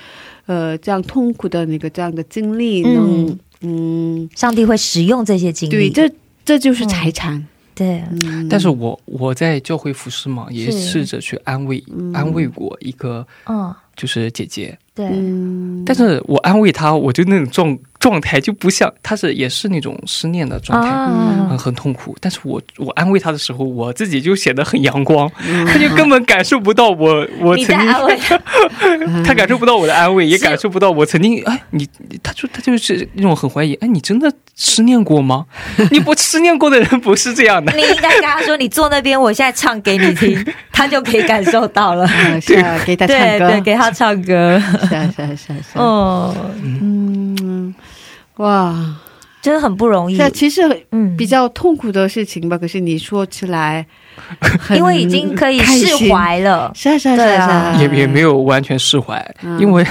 [0.47, 5.91] 呃，这样痛苦的那个这样的经历嗯能，嗯，上帝会使用这些经历。
[5.91, 6.15] 对，这
[6.45, 7.47] 这就是财产。
[7.75, 20.89] 对，嗯，但是我我在教会服饰嘛，也试着去安慰、安慰过一个嗯，就是姐姐，对，嗯，但是我安慰她，我就那种状状态就不像他是也是那种失恋的状态。
[20.91, 21.47] 啊。
[21.51, 25.65] 很，很痛苦，但是我我安慰他的时候，我自己就显得很阳光，嗯。
[25.67, 28.19] 她就根本感受不到我我你曾经，在安慰。
[29.23, 31.87] 他，她感受不到我的安慰，也感受不到我曾经哎你，
[32.23, 35.45] 他就他就是那种很怀疑，哎你真的失恋过吗？
[35.91, 40.43] 你不失恋过的人不是这样的，你应该跟他说，你坐那边，我现在唱给你听，
[40.73, 42.07] 他就可以感受到了。
[42.07, 44.63] 呃是啊，给他唱歌，对对，给他唱歌。
[44.89, 47.37] 是啊是啊是啊是啊，哦，嗯，
[48.41, 48.75] 哇，
[49.43, 50.17] 真的很不容易。
[50.17, 50.29] 这。
[50.31, 50.63] 其实
[50.93, 53.85] 嗯，比较痛苦的事情吧，可是你说起来
[54.75, 56.71] 因为已经可以释，怀了。
[56.75, 57.47] 是啊是啊是对啊。
[57.47, 59.59] 啊，也也没有完全释怀，嗯。
[59.61, 59.87] 因为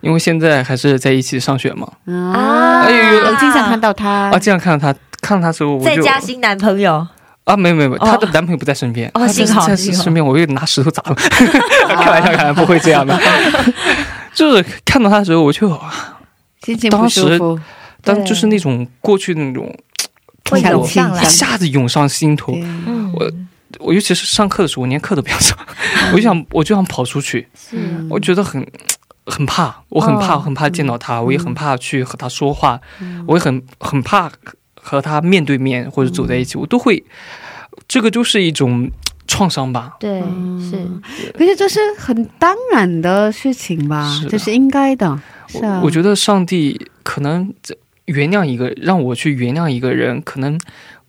[0.00, 4.08] 因为现在还是在一起上学嘛，啊，哎呦我经常看到他。
[4.30, 7.06] 啊经常看到他看到他时候我再就加新男朋友，
[7.44, 8.06] 啊，没有没有，没有哦。
[8.06, 10.02] 她的男朋友不在身边，她哦幸好在幸好。
[10.04, 11.14] 身边，我又拿石头砸了，
[11.88, 13.18] 开玩笑，开玩笑，不会这样的。
[14.32, 16.16] 就是看到他的时候，我就啊
[16.62, 16.76] 心
[18.02, 19.74] 情不舒服，当就是那种过去的那种
[20.50, 21.26] 会想涌上来一。
[21.26, 22.52] 下子涌上心头。
[23.14, 23.32] 我
[23.78, 25.56] 我尤其是上课的时候，我连课都不想上，
[26.12, 27.76] 我就想我就想跑出去，是。
[28.10, 28.66] 我觉得很
[29.26, 33.24] 很怕，我很怕，哦很怕见到他，我也很怕去和他说话，嗯。
[33.28, 34.30] 我也很很怕
[34.74, 37.04] 和他面对面或者走在一起，我都会，
[37.86, 38.90] 这个就是一种
[39.28, 39.96] 创伤吧。
[40.00, 45.78] 对，嗯是可是这是很当然的事情吧这是应该的，是啊。
[45.78, 47.76] 我，我觉得上帝可能这
[48.10, 50.58] 原谅一个，让我去原谅一个人，可能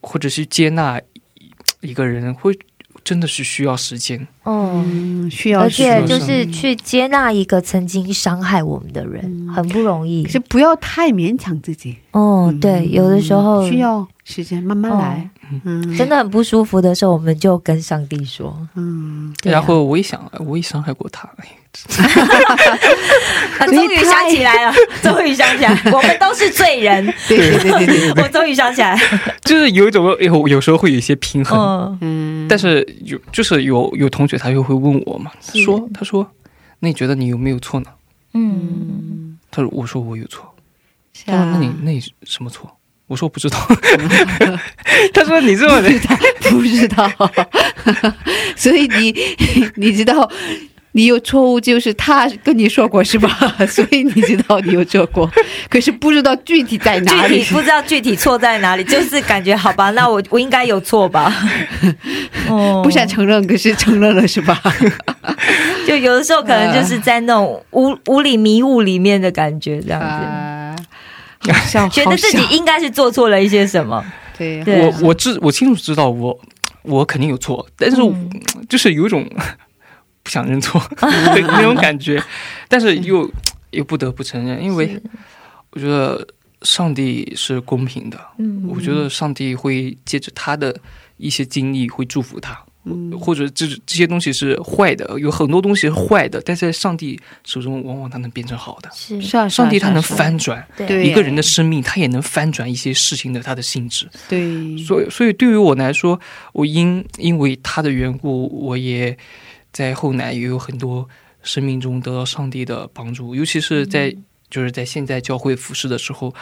[0.00, 1.00] 或者是接纳
[1.80, 2.56] 一个人，会
[3.04, 4.26] 真的是需要时间。
[4.44, 4.84] 哦。
[4.86, 10.30] 嗯，需要而且就是去接纳一个曾经伤害我们的人，嗯很不容易可。
[10.30, 15.28] 是不要太勉强自己，哦，对，有的时候需要时间慢慢来，
[15.64, 18.56] 嗯，真的很不舒服的时候，我们就跟上帝说。
[18.76, 19.54] 嗯，对啊。
[19.54, 21.34] 然后我一想，我也伤害过他，哈
[23.58, 27.04] 啊终于想起来了， 终于想起来，我们都是罪人。
[27.26, 28.96] 对对对对对， 我终于想起来，
[29.42, 31.58] 就是有一种有有时候会有一些平衡。
[31.58, 36.28] 嗯，嗯，但是有就是有有同学他又会问我嘛，他说他说，
[36.78, 37.86] 那你觉得你有没有错呢？
[38.34, 40.54] 嗯，他说我说我有错，
[41.12, 42.70] 是他说那你啊，那你什么错？
[43.12, 43.58] 我说不知道。
[45.12, 46.00] 他说你这种人，
[46.50, 47.10] 不知道，
[48.56, 49.14] 所以你
[49.76, 50.30] 你知道。
[50.94, 53.30] 你有错误，就是他跟你说过是吧？
[53.66, 55.26] 所以你知道你有做过，
[55.70, 57.54] 可是不知道具体在哪里具体。
[57.54, 61.34] 不知道具体错在哪里，就是感觉好吧，那我我应该有错吧？
[62.46, 64.60] 哦不想承认，可是承认了是吧？
[65.86, 70.06] 就有的时候可能就是在那种雾雾里迷雾里面的感觉，这样子，
[71.90, 74.04] 觉得自己应该是做错了一些什么。
[74.36, 74.80] 对对。
[74.86, 76.38] 我我知我清楚知道我
[76.82, 78.30] 我肯定有错，但是、嗯。
[78.68, 79.28] 就是有一种
[80.22, 82.22] 不想认错 的那种感觉，
[82.68, 83.30] 但是又
[83.70, 85.00] 又不得不承认，因为
[85.72, 86.26] 我觉得
[86.62, 88.66] 上帝是公平的，嗯。
[88.68, 90.74] 我觉得上帝会借着他的
[91.16, 92.58] 一些经历会祝福他。
[92.84, 93.18] 嗯。
[93.18, 98.90] 或者这这些东西是坏的，有很多东西是坏的，但在上帝手中，往往它能变成好的。
[98.92, 99.20] 是。
[99.48, 104.08] 上帝他能翻转一个人的生命，他也能翻转一些事情的它的性质。
[104.28, 106.20] 对，所以，所以对于我来说，
[106.52, 109.16] 我因因为他的缘故，我也
[109.72, 111.08] 在后来也有很多
[111.42, 114.14] 生命中得到上帝的帮助，尤其是在、
[114.50, 116.34] 就是在现在教会服侍的时候，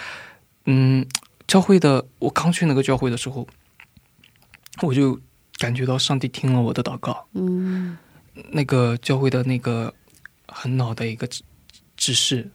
[0.67, 1.07] 嗯，
[1.47, 3.47] 教会的我刚去那个教会的时候，
[4.83, 5.19] 我就
[5.61, 7.97] 感觉到上帝听了我的祷告，嗯。
[8.51, 9.93] 那个教会的那个
[10.49, 11.43] 很老的一个执
[11.97, 12.51] 只是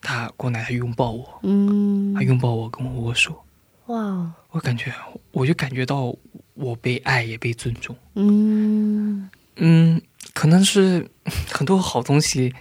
[0.00, 2.14] 他过来，他拥抱我，嗯。
[2.14, 3.44] 他拥抱我，跟我握手，
[3.86, 4.94] 哇哦，我感觉
[5.32, 6.14] 我就感觉到
[6.54, 7.96] 我被爱，也被尊重。
[8.14, 9.28] 嗯。
[9.56, 10.00] 嗯，
[10.32, 11.10] 可能是
[11.50, 12.54] 很多好东西，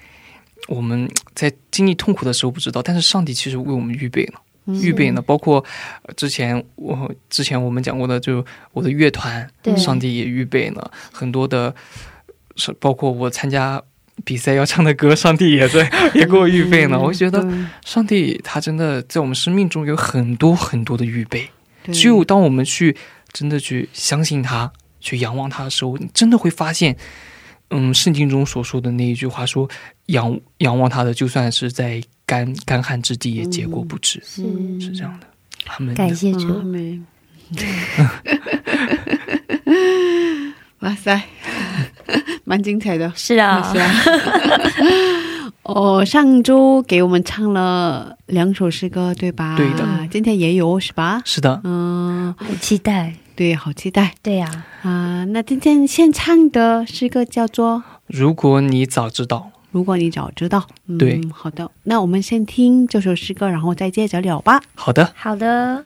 [0.67, 5.21] 我们在经历痛苦的时候不知道，但是上帝其实为我们预备了，嗯预备呢。
[5.21, 5.63] 包括
[6.03, 11.73] 呃之前我之前我们讲过的，就我的乐团，对上帝也预备呢很多的，
[12.55, 13.81] 是包括我参加
[14.23, 16.99] 比赛要唱的歌，上帝也在 也给我预备呢。
[16.99, 17.45] 我觉得
[17.83, 21.49] 上帝他真的在我们生命中有很多很多的预备。
[21.91, 22.97] 只有当我们去
[23.31, 26.97] 真的去相信他、去仰望他的时候，你真的会发现，
[27.69, 29.69] 嗯，圣经中所说的那一句话说
[30.07, 34.21] ：“仰仰望他的，就算是在干干旱之地，也结果不止。
[34.39, 35.27] 嗯是这样的。
[35.65, 36.47] 他们感谢主
[40.79, 41.21] 哇塞，
[42.43, 43.11] 蛮精彩的。
[43.15, 43.91] 是啊是，啊。
[45.63, 49.55] 哦，上周给我们唱了两首诗歌，对吧？
[49.57, 50.07] 对的。
[50.11, 51.21] 今天也有是吧？
[51.25, 53.15] 是的，嗯、好期待。
[53.35, 60.65] 对，好期待对呀、啊、那今天现唱的诗歌叫做如果你早知道，“如果你早知道”。
[60.87, 61.69] 嗯、对好的。
[61.83, 64.61] 那我们先听这首诗歌，然后再接着聊吧。
[64.73, 65.85] 好的，好的。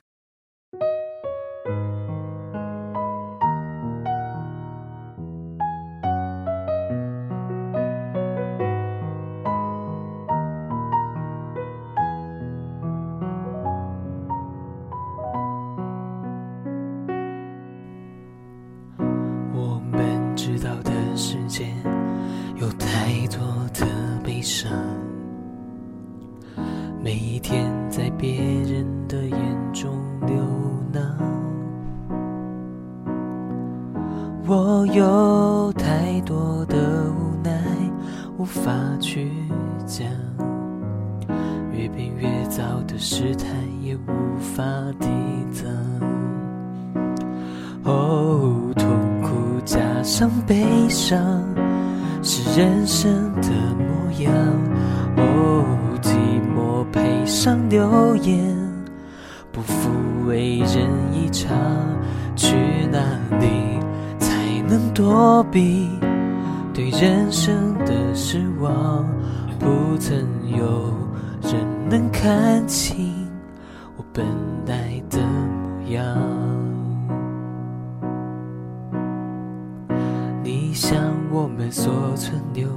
[80.69, 80.95] 你想
[81.31, 82.67] 我们所存留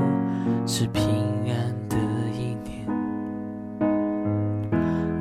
[0.67, 1.05] 是平
[1.47, 1.55] 安
[1.91, 1.97] 的
[2.33, 2.89] 一年，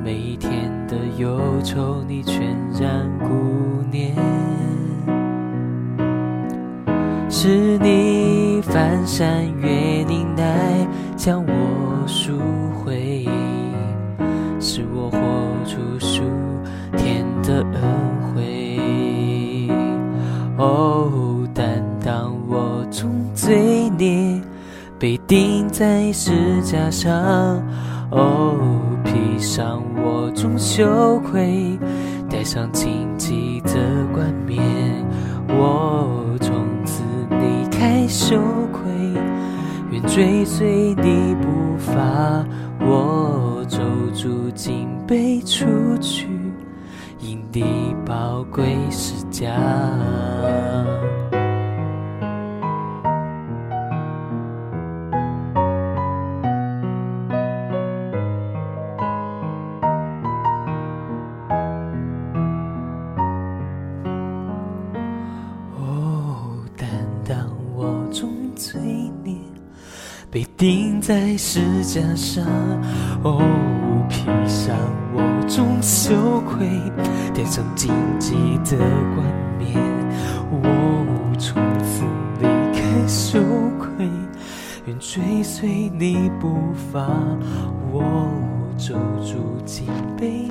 [0.02, 3.28] 每一天的忧愁你全然顾
[3.90, 4.16] 念，
[7.28, 11.52] 是你翻山越岭来将我
[25.02, 27.12] 被钉在石架上。
[28.12, 28.56] 哦，
[29.02, 31.76] 披上我种羞愧，
[32.30, 33.72] 戴上荆棘的
[34.12, 35.04] 冠冕。
[35.48, 38.40] 我从此离开羞
[38.70, 38.92] 愧，
[39.90, 42.46] 愿追随你步伐。
[42.78, 43.80] 我走
[44.14, 45.66] 住敬杯出
[46.00, 46.28] 去。
[47.18, 49.50] 因你宝贵是家。
[71.42, 72.44] 钉在石架上。
[73.24, 73.42] 哦，
[74.08, 74.76] 披上
[75.12, 76.68] 我种羞愧，
[77.34, 78.34] 戴上荆棘
[78.64, 78.78] 的
[79.14, 79.26] 冠
[79.58, 79.76] 冕。
[80.50, 80.60] 我
[81.38, 82.04] 从此
[82.40, 83.40] 离开羞
[83.78, 84.08] 愧，
[84.86, 87.08] 愿追随你步伐。
[87.90, 88.30] 我
[88.78, 89.82] 走出几
[90.16, 90.41] 杯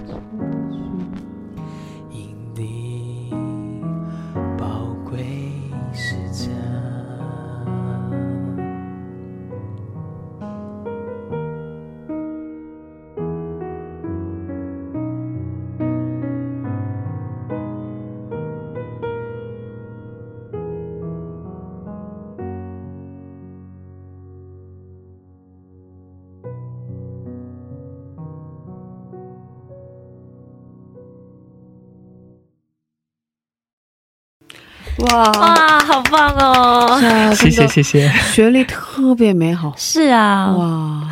[35.13, 36.99] 哇，哇，好棒哦！
[37.03, 38.09] 啊，谢谢谢谢。
[38.33, 39.73] 旋律特别美好。
[39.77, 41.09] 是啊，哇，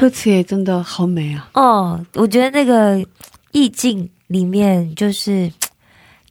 [0.00, 1.48] 歌词也真的好美啊！
[1.54, 3.04] 哦，我觉得那个
[3.52, 5.50] 意境里面就是。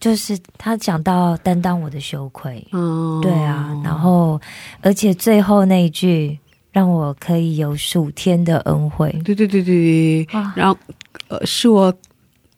[0.00, 4.40] 就是他讲到担当我的羞愧，嗯，对啊，然后
[4.80, 6.38] 而且最后那一句
[6.70, 10.78] 让我可以有数天的恩惠，对对对对对，然后
[11.26, 11.92] 呃，是我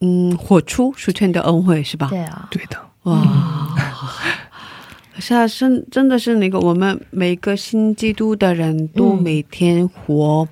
[0.03, 2.09] 嗯火出数天的恩惠是吧？
[2.11, 3.17] 对啊，对的，哇，
[5.19, 10.49] 是啊，真真的是那个我们每个新基督的人都嗯每天活，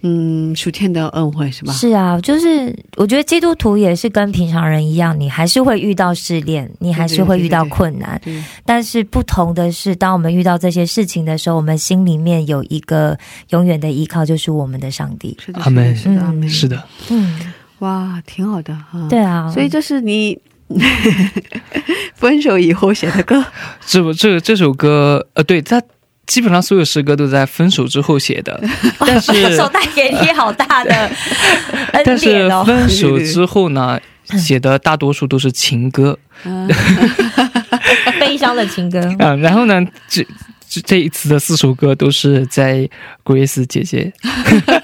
[0.00, 1.72] 嗯，数天的恩惠是吧？
[1.72, 13.18] 是啊，就是我觉得基督徒也是跟平常人一样，你还是会遇到试炼，你还是会遇到困难，对，但是不同的是，当我们遇到这些事情的时候，我们心里面有一个
[13.50, 15.36] 永远的依靠，就是我们的上帝。
[15.44, 19.06] 是的，阿门是的，阿门是的，嗯，哇，挺好的啊。
[19.10, 20.38] 对啊，所以这是你
[22.14, 23.44] 分手以后写的歌，
[23.86, 25.80] 这不这这首歌，呃，对，他
[26.26, 28.60] 基本上所有诗歌都在分手之后写的，
[29.00, 30.92] 但是手带给你好大的
[31.92, 32.48] 恩但是。
[32.64, 34.00] 分手之后呢，
[34.36, 36.18] 写的大多数都是情歌。
[36.44, 36.68] 嗯。
[38.18, 40.26] 悲伤的情歌，嗯、然后呢，这
[40.68, 42.88] 这这一次的四首歌都是在
[43.24, 44.12] Grace 姐姐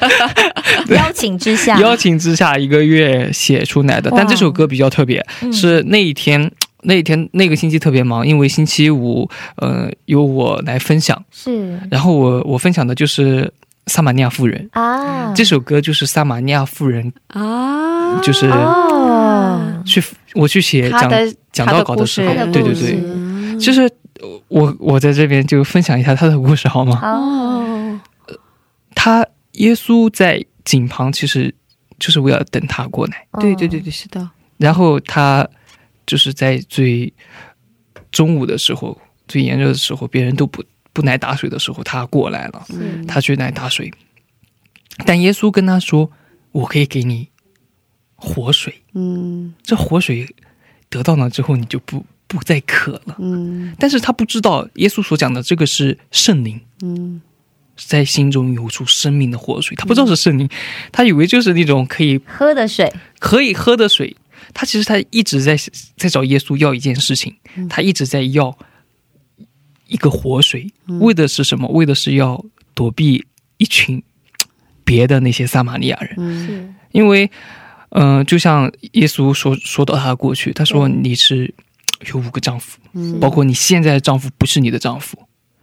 [0.88, 4.10] 邀请之下，邀请之下一个月写出来的。
[4.16, 5.52] 但这首歌比较特别，嗯。
[5.52, 6.50] 是那一天。
[6.84, 11.78] 那一天那个星期特别忙，因为星期五，呃，由我来分享，是。
[11.88, 13.48] 然后我我分享的就是
[13.86, 20.02] 撒玛尼亚妇人，啊，这首歌就是撒玛尼亚妇人，啊，就是哦，去
[20.34, 21.08] 我去写讲
[21.52, 23.56] 讲到稿的时候，对对对，嗯。
[23.60, 23.90] 就是呃
[24.48, 27.00] 我我在这边就分享一下他的故事好吗？
[27.02, 28.00] 哦，
[28.94, 31.54] 他耶稣在井旁，其实
[31.98, 35.48] 就是为了等他过来，对对对对，是的，然后他
[36.06, 37.12] 就是在最
[38.10, 38.96] 中午的时候，
[39.26, 43.90] 最炎热的时候，别人都不不来打水的时候，他过来了，嗯他去来打水，
[45.06, 46.10] 但耶稣跟他说
[46.52, 47.28] ：“我可以给你
[48.14, 49.54] 活水，嗯。
[49.62, 50.28] 这活水
[50.88, 52.04] 得到了之后，你就不
[52.36, 53.74] 不再渴了。”嗯。
[53.78, 57.20] 但是他不知道耶稣所讲的这个是圣灵，嗯。
[57.74, 60.48] 在心中涌出生命的活水，他不知道是圣灵，
[60.92, 64.14] 他以为就是那种可以喝的水，可以喝的水。
[64.54, 65.56] 他其实他一直在
[65.96, 67.68] 在找耶稣要一件事情，嗯。
[67.68, 68.56] 他一直在要
[69.88, 71.00] 一个活水，嗯。
[71.00, 71.66] 为的是什么？
[71.68, 73.24] 为的是要躲避
[73.56, 74.02] 一群
[74.84, 76.74] 别的那些撒玛利亚人，嗯。
[76.92, 77.30] 因为，
[77.90, 81.52] 嗯、就像耶稣说说到他过去，他说你是
[82.08, 83.18] 有五个丈夫，嗯。
[83.20, 85.18] 包括你现在的丈夫不是你的丈夫，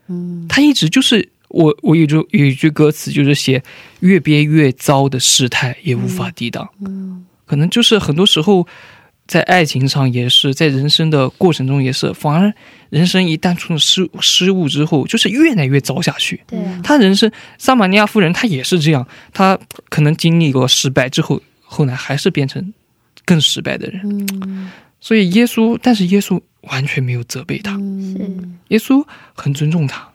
[0.07, 0.45] 嗯。
[0.47, 3.61] 他一直就是我，我有一句有一句歌词就是写
[4.01, 7.25] 越憋越糟的事态也无法抵挡，嗯。
[7.45, 8.67] 可能就是很多时候
[9.25, 12.53] 在爱情上也是，在人生的过程中也是，反而
[12.89, 16.41] 人生一旦出了失失误之后，就是越来越糟下去。
[16.47, 19.59] 对啊，他人生撒玛尼亚夫人她也是这样，她
[19.89, 22.73] 可能经历过失败之后，后来还是变成
[23.25, 24.01] 更失败的人。
[24.03, 24.71] 嗯
[25.01, 28.59] 所以耶稣，但是耶稣完全没有责备他，嗯。
[28.67, 30.11] 耶稣很尊重他，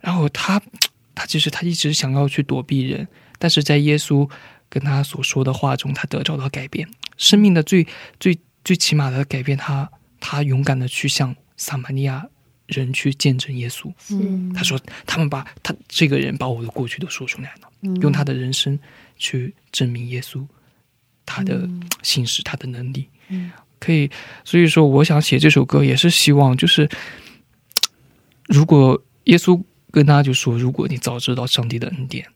[0.00, 0.60] 然后他
[1.14, 4.28] 他其实他一直想要去躲避人，但是在耶稣
[4.68, 7.86] 跟他所说的话中，他得到了改变，生命的最
[8.20, 9.90] 最最起码的改变他，
[10.20, 12.26] 他勇敢的去向撒玛利亚
[12.66, 13.90] 人去见证耶稣。
[14.10, 18.78] 嗯他说他们把他这个人把我的过去都说出来了，嗯用他的人生
[19.16, 20.46] 去证明耶稣
[21.24, 21.68] 他的
[22.02, 23.08] 信实，他的能力。
[23.28, 24.10] 嗯可以，
[24.44, 26.88] 所以说我想写这首歌也是希望，就是
[28.46, 32.26] 如果耶稣跟他就说，如果你早知道上帝的恩典，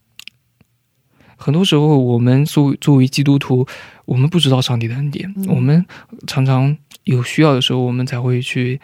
[1.36, 3.66] 很多时候我们作为作为基督徒，
[4.05, 5.84] 我们不知道上帝的恩典，嗯我们
[6.26, 8.80] 常常有需要的时候，我们才会去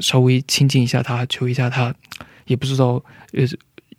[0.00, 1.94] 稍微亲近一下他，求一下他，
[2.46, 3.44] 也不知道呃。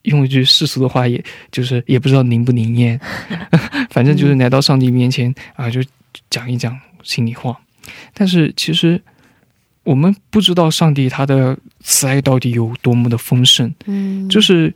[0.03, 1.21] 用一句世俗的话，也
[1.51, 2.97] 就是也不知道灵不灵验，
[3.91, 5.83] 反正就是来到上帝面前啊，就
[6.29, 7.59] 讲一讲心里话。
[8.13, 9.01] 但是其实
[9.83, 13.73] 我们不知道上帝他的慈爱到底有多么的丰盛。
[13.85, 14.73] 嗯就是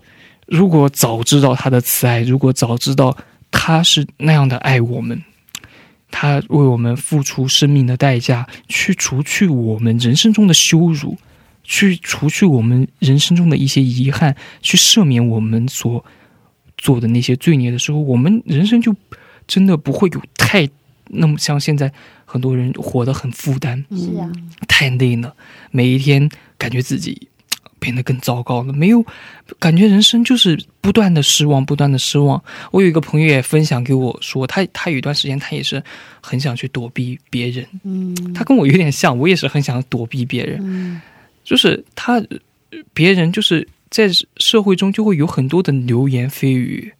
[0.47, 3.17] 如果早知道他的慈爱，如果早知道
[3.51, 5.21] 他是那样的爱我们，
[6.09, 11.17] 他为我们付出生命的代价，去除去我们人生中的羞辱，
[11.63, 16.03] 去除去我们人生中的一些遗憾，去赦免我们所
[16.77, 18.95] 做的那些罪孽的时候，我们人生就
[19.47, 20.67] 真的不会有太
[21.13, 21.91] 那么像现在
[22.25, 24.31] 很多人活得很负担，是啊，
[24.67, 25.35] 太累了，
[25.71, 27.27] 每一天感觉自己
[27.79, 29.03] 变得更糟糕了，没有
[29.59, 32.41] 感觉人生就是不断的失望，不断的失望。
[32.71, 35.83] 我有一个朋友也分享给我说，他他有一段时间他也是
[36.21, 38.33] 很想去躲避别人，嗯。
[38.33, 41.01] 他跟我有点像，我也是很想躲避别人，嗯。
[41.43, 42.37] 就是他呃
[42.93, 44.07] 别人就是在
[44.37, 46.93] 社会中就会有很多的流言蜚语，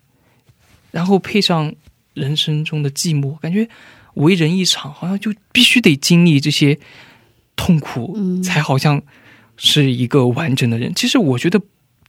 [0.90, 1.72] 然后配上
[2.16, 3.70] 人生中的寂寞，感觉
[4.16, 6.78] 为人一场，好像就必须得经历这些
[7.56, 9.02] 痛苦，嗯才好像
[9.58, 10.94] 是一个完整的人。
[10.94, 11.62] 其实我觉得，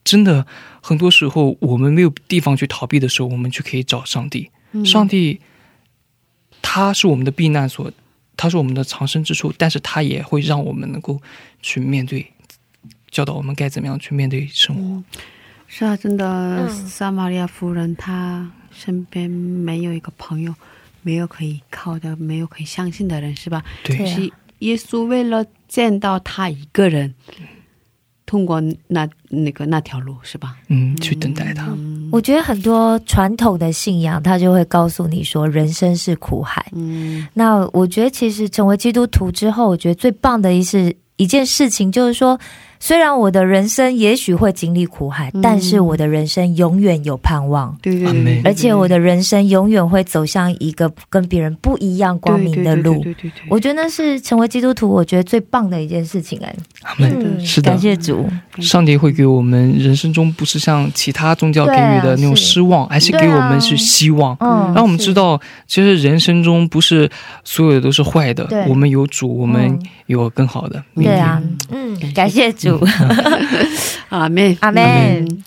[0.05, 0.47] 真的
[0.81, 4.51] 很多时候我们没有地方去逃避的时候，我们就可以找上帝。
[4.73, 5.41] 嗯上帝，
[6.61, 7.93] 他是我们的避难所，
[8.37, 11.21] 他是我们的藏身之处，但是他也会让我们能够
[11.61, 12.33] 去面对，
[13.11, 15.05] 教导我们该怎么样去面对生活。
[15.69, 20.55] 是啊，真的，嗯撒玛利亚夫人她身边没有一个朋友，
[21.03, 23.63] 没有可以靠的，没有可以相信的人，是吧？
[23.85, 27.13] 对是耶稣为了见到他一个人，
[28.25, 30.57] 通过那那个那条路，是吧？
[30.69, 31.77] 嗯，去等待他。
[32.13, 36.65] 我觉得很多传统的信仰，他就会告诉你说，人生是苦海。
[36.73, 42.39] 嗯那我觉得，其实成为基督徒之后，我觉得最棒的一是一件事情，就是说，
[42.85, 45.41] 虽然我的人生也许会经历苦海，嗯。
[45.41, 47.73] 但是我的人生永远有盼望。
[47.81, 52.95] 对对对而且我的人生永远会走向一个跟别人不一样光明的路。
[52.95, 56.53] 对对对对对我觉得那是成为基督徒，我觉得最棒的一件事情哎、
[56.83, 57.47] 阿门。
[57.47, 57.71] 是的。
[57.71, 58.29] 感谢主。
[58.59, 67.09] 上帝会给我们人生中不是像其他宗教给予的那种失望，而是给我们是希望，嗯，让我们知道，其实人生中不是
[67.45, 69.83] 所有的都是坏的对，我们有主，我们嗯。
[70.07, 71.17] 有更好的明天。
[71.17, 72.72] 对啊，嗯，感谢主，
[74.11, 75.43] 阿门阿门。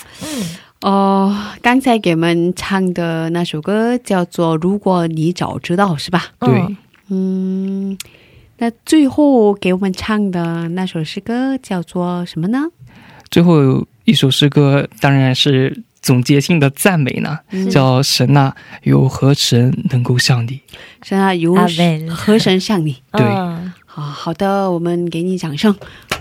[0.81, 6.25] 哦，刚才给我们唱的那首歌叫做《如果你早知道》，是吧？
[6.39, 6.77] 对嗯
[7.09, 7.97] 嗯，
[8.59, 12.65] 那最后给我们唱的那首诗歌叫做什么呢？
[13.31, 18.53] 最后一首诗歌当然是总结性的赞美呢，嗯叫“神呐、
[18.83, 20.59] 有何神能够像你
[21.03, 21.55] 神啊，有
[22.09, 22.97] 何神像你。
[23.11, 25.73] 对嗯好好的，我们给你掌声。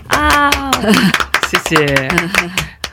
[0.09, 0.71] 啊，”。
[1.49, 2.07] 谢谢。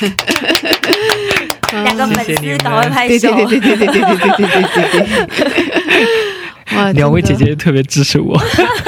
[1.84, 3.34] 两个粉丝赶快拍手。
[3.34, 6.76] 对对对对对对对对对对对对。
[6.76, 8.36] 哇，两位姐姐特别支持我，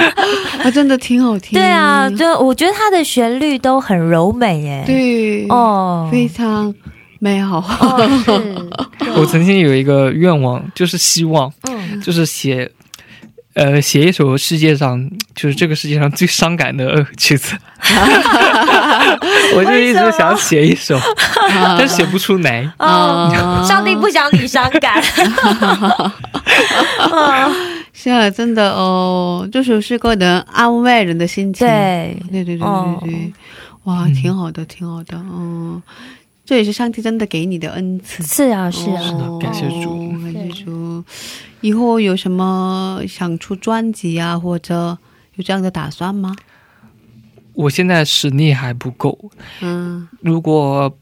[0.62, 1.58] 啊，真的挺好听。
[1.58, 6.72] 对啊，就我觉得它的旋律都很柔美耶。，对哦，非常
[7.18, 7.58] 美好。
[9.16, 12.70] 我曾经有一个愿望，就是希望，嗯，就是写，
[13.54, 17.56] 呃，写一首世界上就是这个世界上最伤感的曲子。
[19.56, 20.98] 我就一直想写一首，
[21.78, 22.70] 但写不出来。
[22.78, 25.02] 哦，上帝不想你伤感。
[26.98, 27.50] 哦
[27.92, 31.66] 是啊，真的哦，这首诗歌能安慰人的心情。
[31.66, 33.32] 对，对对对哦对对，
[33.84, 35.82] 哇，嗯挺好的，挺好的，嗯，
[36.46, 38.22] 这也是上帝真的给你的恩赐。
[38.22, 41.04] 是啊，是啊，是的感谢主哦感谢主。
[41.60, 44.96] 以后有什么想出专辑啊，或者
[45.34, 46.34] 有这样的打算吗？
[47.54, 49.18] 我现在实力还不够，
[49.60, 50.96] 嗯如果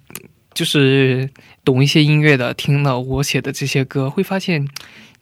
[0.55, 1.29] 就是
[1.65, 4.67] 懂一些音乐的，听了我写的这些歌，会发现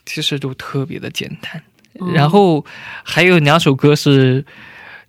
[0.05, 1.62] 其实都特别的简单。
[1.99, 2.64] 哦然后
[3.03, 4.45] 还有两首歌是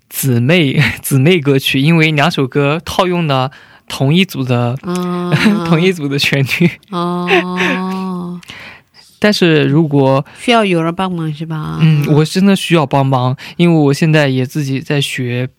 [0.10, 3.52] 姊妹 姊妹歌曲，因为两首歌套用了
[3.90, 5.30] 同一组的、嗯
[5.68, 6.70] 同一组的旋律。
[6.92, 8.40] 哦，
[9.20, 11.80] 但是如果需要有人帮忙是吧？
[11.82, 15.50] 嗯，我真的需要帮忙，因为我现在也自己在学，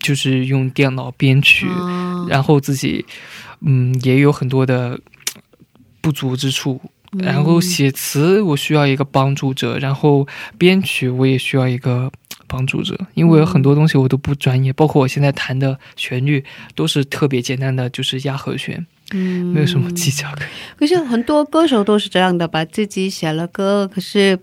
[0.00, 3.04] 就是用电脑编曲，嗯然后自己
[3.60, 4.98] 嗯也有很多的
[6.00, 6.80] 不足之处。
[7.18, 12.08] 然后写词，我需要一个帮助者；然后编曲，我也需要一个
[12.46, 16.44] 帮助者，因为有很多东西我都不专业，包括我现在弹的旋律
[16.76, 20.48] 都是特别简单的，就是压和弦，嗯没有什么技巧可以。
[20.78, 24.38] 可是很多歌手都是这样的吧，自己写了歌，可是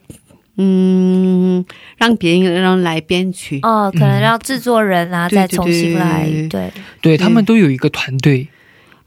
[0.58, 1.64] 嗯，
[1.98, 3.60] 让别人来编曲。
[3.62, 6.48] 哦，可能让制作人啊对再重新来对。
[6.50, 6.50] 对。
[6.50, 7.18] 对，对。
[7.18, 8.48] 他们都有一个团队，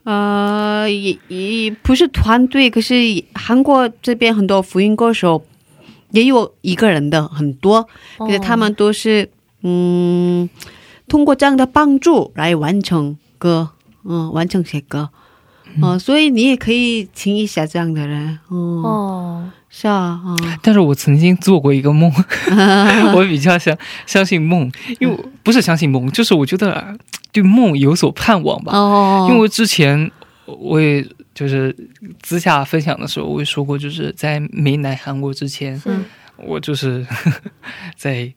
[0.03, 2.95] 呃，也也不是团队，可是
[3.33, 5.45] 韩国这边很多福音歌手
[6.11, 7.87] 也有一个人的很多，
[8.17, 9.29] 可是他们都是
[9.61, 10.49] 嗯，
[11.07, 13.69] 通过这样的帮助来完成歌，
[14.05, 15.09] 嗯，完成写歌。
[15.81, 22.11] 嗯、所以你也可以请一下这样的人，哦，哦，是啊，嗯，但是我曾经做过一个梦，
[23.15, 26.93] 我比较相相信梦，因为不是相信梦，就是我觉得啊
[27.31, 28.77] 对梦有所盼望吧。
[28.77, 30.11] 哦，因为之前
[30.45, 31.75] 我也就是
[32.23, 35.97] 私下分享的时候，我也说过，就是在没来韩国之前，是。
[36.43, 37.05] 我就是
[37.95, 38.33] 在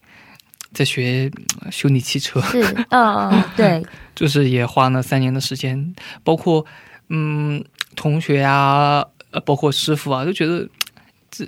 [0.74, 1.30] 在学
[1.62, 3.82] 呃修理汽车，是，嗯嗯，对，
[4.14, 6.66] 就是也花了三年的时间，包括
[7.08, 10.66] 嗯同学啊，呃包括师傅啊，都觉得
[11.30, 11.46] 这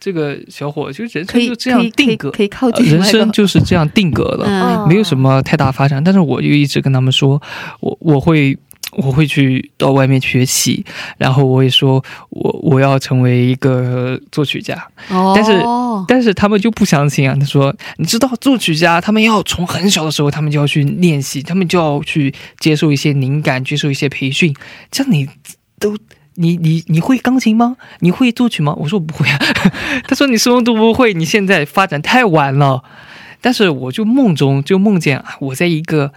[0.00, 4.46] 这个小伙就人生就这样定格，可以可以靠呃近那个人生就是这样定格了。
[4.46, 6.02] 嗯没有什么太大发展。
[6.02, 7.40] 但是我就一直跟他们说，
[7.80, 8.56] 我我会
[8.92, 10.84] 我会去到外面学习，
[11.16, 14.74] 然后我也说我我要成为一个作曲家。
[15.10, 15.62] 哦，但是
[16.08, 24.54] 但是他们就不相信啊，他说你知道作曲家他们要从很小的时候他们就要去练习，他们就要去接受一些灵感，接受一些培训，
[24.90, 25.28] 这样你
[25.78, 25.96] 都。
[26.40, 27.76] 你你你会钢琴吗？
[27.98, 28.72] 你会作曲吗？
[28.78, 29.36] 我说我不会啊。
[30.06, 32.84] 他说你什么都不会，你现在发展太晚了。
[33.40, 36.12] 但是我就梦中就梦见啊我在一个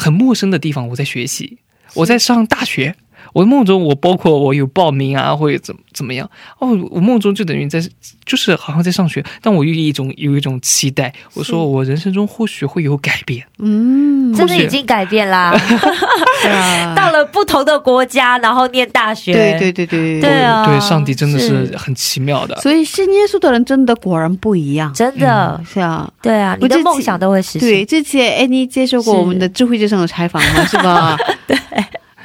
[0.00, 1.58] 很陌生的地方，我在学习，
[1.92, 2.96] 我在上大学。
[3.32, 6.28] 我梦中我包括我有报名啊，或者怎么怎么样。
[6.58, 7.80] 哦，我梦中就等于在
[8.24, 13.44] 就是好像在上学，但我有一种有一种期待，我说我人生中或许会有改变。
[13.58, 15.54] 嗯，真的已经改变啦，
[16.42, 16.94] 对啊。
[16.94, 20.42] 到了不同的国家，然后念大学，对对对对对。
[20.42, 21.76] 啊对，上帝真的是是。
[21.76, 22.56] 很奇妙的。
[22.60, 26.10] 所以信耶稣的人真的果然不一样，真的，是啊。
[26.22, 27.60] 对啊，你的梦想都会实现。
[27.60, 31.16] 对，之前 Annie 接受过我们的智慧之声的采访吗，是吧？
[31.46, 31.56] 对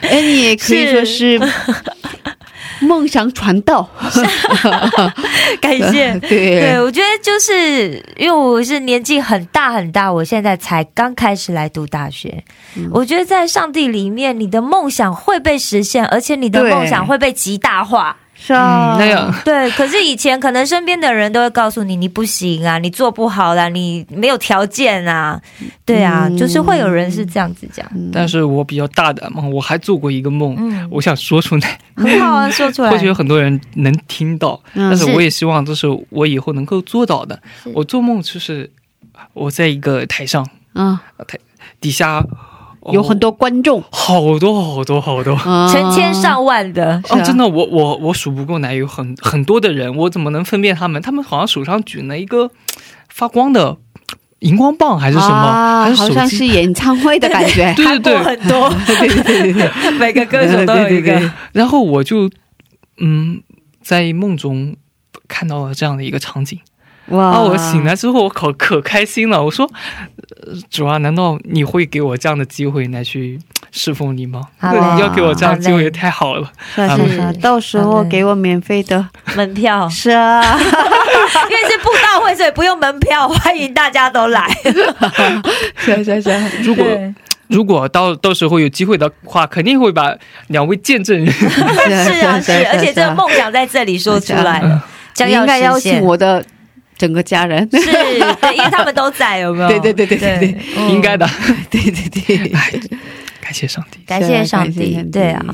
[0.01, 1.39] ，Annie 也可以说是
[2.81, 3.89] 梦想传道，
[5.61, 6.13] 感谢。
[6.27, 12.43] 对对，我觉得就是因为我是年纪很大很大，我现在才刚开始来读大学。
[12.75, 18.17] 嗯我觉得在上帝里面，你的梦想会被实现，而且你的梦想会被极大化。
[18.37, 25.41] 是啊，嗯那样对，可是以前可能身边的人都会告诉你，你不行啊，你做不好啦，你没有条件啊，
[25.85, 26.37] 对啊，嗯。
[26.37, 32.91] 就是会有人是这样子讲，但是我比较大胆嘛，我还做过一个梦，嗯，我想说出来，很好啊，说出来。
[32.91, 34.89] 或，许有很多人能听到，嗯。
[34.89, 35.11] 但是是。
[35.13, 37.41] 我也希望这是我以后能够做到的。
[37.73, 38.69] 我做梦就是
[39.33, 41.39] 我在一个台上，嗯，台
[41.79, 42.27] 底下、哦
[42.91, 45.33] 有很多观众，好多好多好多。
[45.33, 51.01] 啊成千上万的，哦，真的，我我我数不过来，有很很多的人，我怎么能分辨他们？
[51.01, 52.49] 他们好像手上举了一个
[53.09, 53.77] 发光的
[54.39, 55.35] 荧光棒，还是什么？
[55.35, 55.95] 啊还是？
[55.95, 62.29] 好像是演唱会的感觉，对 对对，很多，对对对对，每个歌手都有一个，然后我就
[62.99, 63.41] 嗯，
[63.81, 64.75] 在梦中
[65.27, 66.59] 看到了这样的一个场景。
[67.09, 67.41] 哇啊！
[67.41, 69.43] 我醒来之后，我可可开心了。
[69.43, 69.69] 我说，
[70.45, 73.39] 呃主啊，难道你会给我这样的机会来去
[73.71, 74.41] 侍奉你吗？
[74.59, 76.51] 啊你要给我这样的机会，也太好了。
[76.73, 80.41] 是啊是啊，到时候给我免费的，门票，是啊，
[81.49, 84.49] 因为是布道会，所以不用门票，欢迎大家都来。
[85.77, 86.85] 是啊是啊是啊，如果
[87.47, 90.11] 如果到到时候有机会的话，肯定会把
[90.47, 91.47] 两位见证人是
[92.11, 94.83] 是啊，是，而且这个梦想在这里说出来了，
[95.13, 96.43] 将要你应该邀实现请我的
[96.97, 99.67] 整个家人，是，对，因为他们都在，有没有？
[99.79, 100.89] 对对对对对对嗯。
[100.91, 101.27] 应该的。
[101.69, 102.71] 对对对，哎，
[103.41, 103.99] 感谢上帝。
[104.05, 105.01] 感谢上帝。
[105.11, 105.45] 对啊，，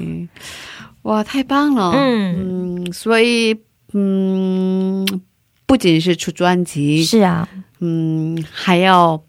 [1.03, 2.83] 哇，太棒了，嗯。
[2.85, 3.57] 嗯，所以
[3.93, 5.05] 嗯，
[5.65, 7.47] 不仅是出专辑，是啊，
[7.79, 9.21] 嗯，还要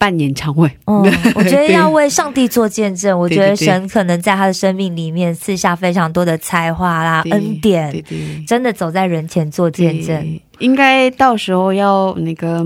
[0.00, 1.02] 办演唱会，嗯，
[1.36, 10.18] 我觉得要为上帝做见证，我觉得神可能在他的生命里面赐下非常多的才华啦、恩典对，对，真的走在人前做见证。
[10.22, 12.64] 对，应该到时候要那个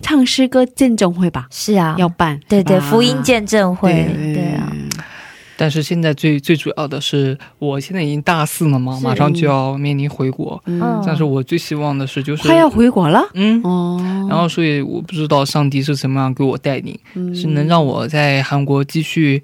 [0.00, 4.34] 唱诗歌见证会吧，是啊，要办，对对，福音见证会，对。
[4.34, 4.72] 对啊，，
[5.56, 10.60] 但是现在最最主要的是，我现在已经大四了嘛，马上就要面临回国。
[10.66, 17.34] 嗯，但是我最希望的是，就是快要回国了，嗯，哦，然后所以我不知道上帝是怎么样给我带领，嗯。
[17.34, 19.42] 是能让我在韩国继续，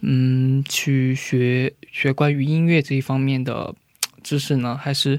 [0.00, 3.74] 嗯，去学学关于音乐这一方面的
[4.22, 5.18] 知识呢，还是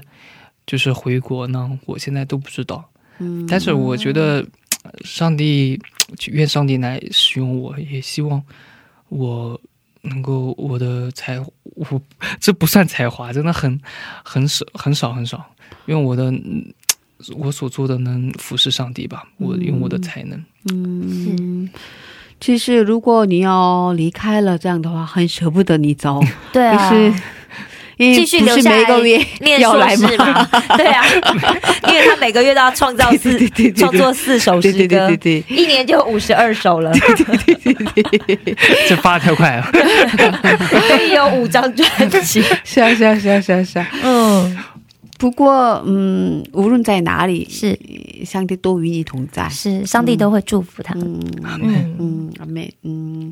[0.66, 1.78] 就是回国呢？
[1.86, 2.84] 我现在都不知道。
[3.18, 3.46] 嗯。
[3.46, 4.44] 但是我觉得，
[4.82, 5.80] 呃上帝
[6.28, 8.42] 愿上帝来使用我，也希望
[9.08, 9.58] 我
[10.04, 11.38] 能够我的才，
[11.74, 12.00] 我
[12.40, 13.80] 这不算才华，真的很
[14.22, 15.44] 很少很少很少，
[15.86, 16.72] 用我的嗯
[17.36, 20.44] 我所做的能服侍上帝吧，我用我的才能。
[20.70, 21.68] 嗯，
[22.38, 26.20] 其实如果你要离开了这样的话，很舍不得你走，
[26.52, 26.90] 对啊，
[27.96, 31.04] 继续留下来每个月念硕要来士嘛， 对啊，
[31.88, 33.38] 因为他每个月都要创造四
[33.72, 36.92] 创作四首诗歌对，对对，一年就五十二首了，
[38.88, 42.42] 这发太快了，可以有五张专辑。
[42.64, 43.88] 是啊是啊是啊是啊是啊。
[44.02, 44.56] 嗯，
[45.18, 47.78] 不过嗯，无论在哪里，是。
[48.24, 49.46] 上帝都与你同在。
[49.50, 50.94] 是，上帝都会祝福他。
[50.94, 53.30] 嗯嗯，嗯，阿妹，嗯。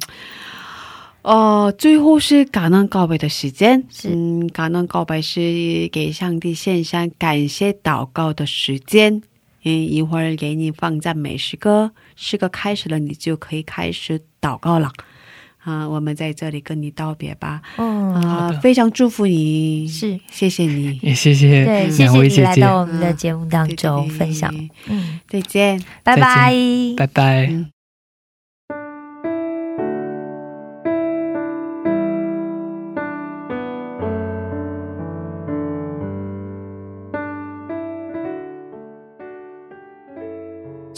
[1.23, 3.85] 哦，最后是感恩告白的时间。
[3.89, 9.23] 是嗯，感恩告白是给上帝献上感谢祷告的时间。
[9.65, 14.91] 嗯，一会儿给你放赞美诗歌，诗歌开始了，你就可以开始祷告了。
[15.63, 17.63] 啊，我们在这里跟你道别吧。
[17.77, 24.53] 嗯，啊、好的非常祝福你，是谢谢你， 也谢谢对，谢谢你来到我们的节目当中分享。
[24.89, 25.81] 嗯，再见。
[26.03, 26.53] 拜拜。
[26.97, 27.47] 拜拜。
[27.47, 27.71] 嗯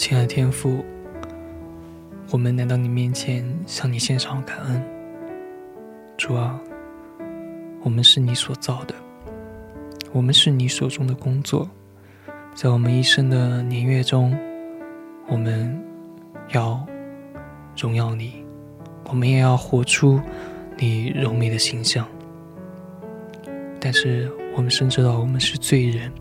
[0.07, 0.85] 亲爱的天父，
[2.29, 4.79] 我们来到你面前，向你献上感恩。
[6.15, 6.61] 主啊，
[7.81, 8.93] 我们是你所造的，
[10.13, 11.67] 我们是你手中的工作，
[12.53, 14.37] 在我们一生的年月中，
[15.25, 15.75] 我们
[16.49, 16.85] 要
[17.75, 18.45] 荣耀你，
[19.05, 20.21] 我们也要活出
[20.77, 22.07] 你柔美的形象。
[23.79, 26.11] 但是我们深知道我们是罪人，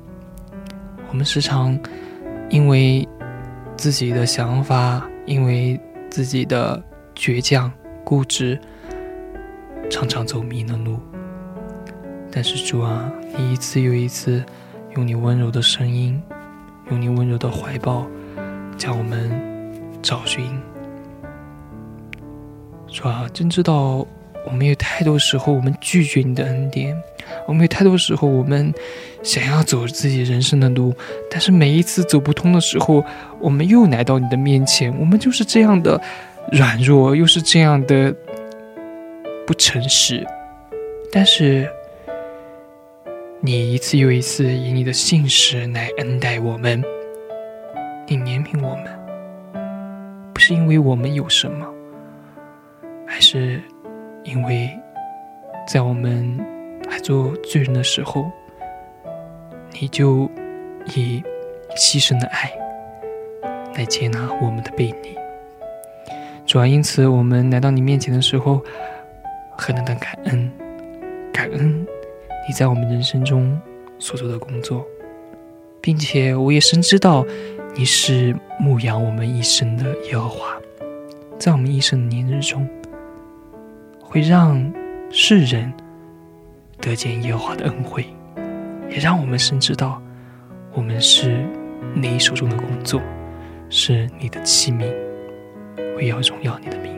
[1.11, 1.78] 我们时常
[2.49, 3.07] 因为
[3.77, 5.79] 自己的想法，因为
[6.11, 6.83] 自己的
[7.14, 7.70] 倔强、
[8.05, 8.59] 固执，
[9.91, 10.99] 常常走迷了路。
[12.31, 14.45] 但是主啊，你一次又一次
[14.97, 16.20] 用你温柔的声音，
[16.91, 18.07] 用你温柔的怀抱，
[18.77, 19.31] 将我们
[20.03, 20.59] 找寻。
[22.89, 24.07] 主啊，真知道
[24.47, 26.97] 我们有太多时候我们拒绝你的恩典，
[27.47, 28.73] 我们有太多时候我们
[29.23, 30.95] 想要走自己人生的路，
[31.31, 33.05] 但是每一次走不通的时候，
[33.41, 36.01] 我们又来到你的面前，我们就是这样的
[36.53, 38.15] 软弱，又是这样的
[39.47, 40.25] 不诚实。
[41.11, 41.69] 但是
[43.41, 46.83] 你一次又一次以你的信实来恩待我们，
[48.07, 48.85] 你怜悯我们，
[50.33, 51.67] 不是因为我们有什么，
[53.09, 53.63] 而是
[54.25, 54.70] 因为
[55.66, 56.39] 在我们
[56.89, 58.31] 还做罪人的时候，
[59.72, 60.31] 你就
[60.95, 61.22] 以
[61.77, 62.51] 牺牲的爱
[63.75, 65.16] 来接纳我们的背逆。
[66.47, 68.62] 主要，因此我们来到你面前的时候，
[69.57, 70.51] 何等的感恩，
[71.33, 71.87] 感恩
[72.47, 73.61] 你在我们人生中
[73.99, 74.85] 所做的工作，
[75.81, 77.25] 并且我也深知道
[77.75, 80.57] 你是牧养我们一生的耶和华，
[81.39, 82.68] 在我们一生的年日中，
[84.15, 84.65] 会让
[85.11, 85.73] 世人
[86.81, 88.07] 得见耶和华的恩惠，
[88.89, 90.01] 也让我们深知道
[90.73, 91.45] 我们是
[91.97, 93.03] 你手中的工作，
[93.69, 94.87] 是你的器皿。
[95.97, 96.93] 会要荣耀你的名，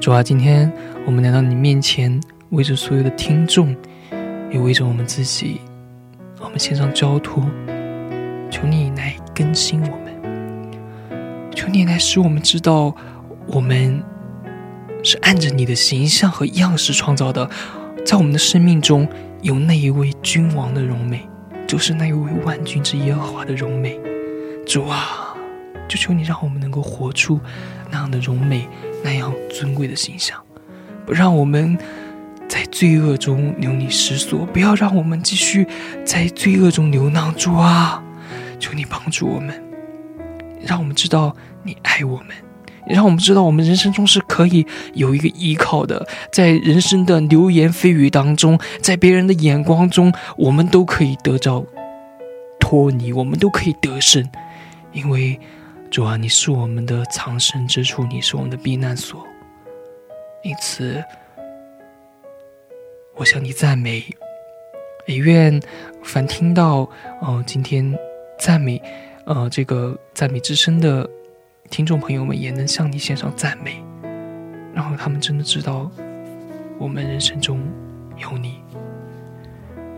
[0.00, 0.72] 主啊，今天
[1.04, 2.20] 我们来到你面前，
[2.50, 3.74] 为着所有的听众，
[4.52, 5.60] 也为着我们自己，
[6.40, 7.44] 我们献上交托，
[8.48, 12.94] 求你来更新我们，求你来使我们知道，
[13.46, 14.00] 我们
[15.06, 17.48] 是按着你的形象和样式创造的，
[18.04, 19.08] 在我们的生命中
[19.40, 21.24] 有那一位君王的荣美，
[21.64, 24.00] 就是那一位万军之耶和华的荣美，
[24.66, 25.22] 主啊。
[25.88, 27.38] 就求你让我们能够活出
[27.92, 28.66] 那样的荣美、
[29.04, 30.36] 那样尊贵的形象，
[31.06, 31.78] 不让我们
[32.48, 35.64] 在罪恶中流离失所，不要让我们继续
[36.04, 37.32] 在罪恶中流浪。
[37.36, 38.02] 主啊，
[38.58, 39.62] 求你帮助我们，
[40.60, 42.34] 让我们知道你爱我们，
[42.86, 46.06] 让我们知道我们人生中是可以有一个依靠的。
[46.30, 51.64] 在人生的流言蜚语当中，在别人的眼光中，我们都可以得着
[52.60, 54.24] 托尼，我们都可以得胜，
[54.92, 55.38] 因为。
[55.88, 59.24] 主啊，你是我们的藏身之处，你是我们的避难所。
[60.42, 61.02] 因此，
[63.14, 64.04] 我向你赞美，
[65.06, 65.62] 也愿
[66.02, 66.90] 凡听到
[67.22, 67.96] 呃今天
[68.36, 68.82] 赞美
[69.26, 71.08] 呃这个赞美之声的
[71.68, 73.82] 听众朋友们也能向你献上赞美，
[74.72, 75.90] 然后他们真的知道
[76.78, 77.60] 我们人生中
[78.16, 78.62] 有你。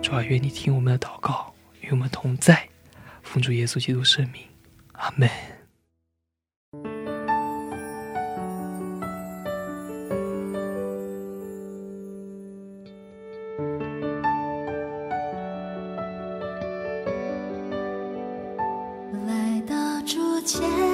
[0.02, 2.68] 主啊，愿你听我们的祷告，与我们同在。
[3.22, 4.42] 奉主耶稣基督圣名，
[4.92, 5.28] 阿门。
[19.26, 20.87] 来到主前。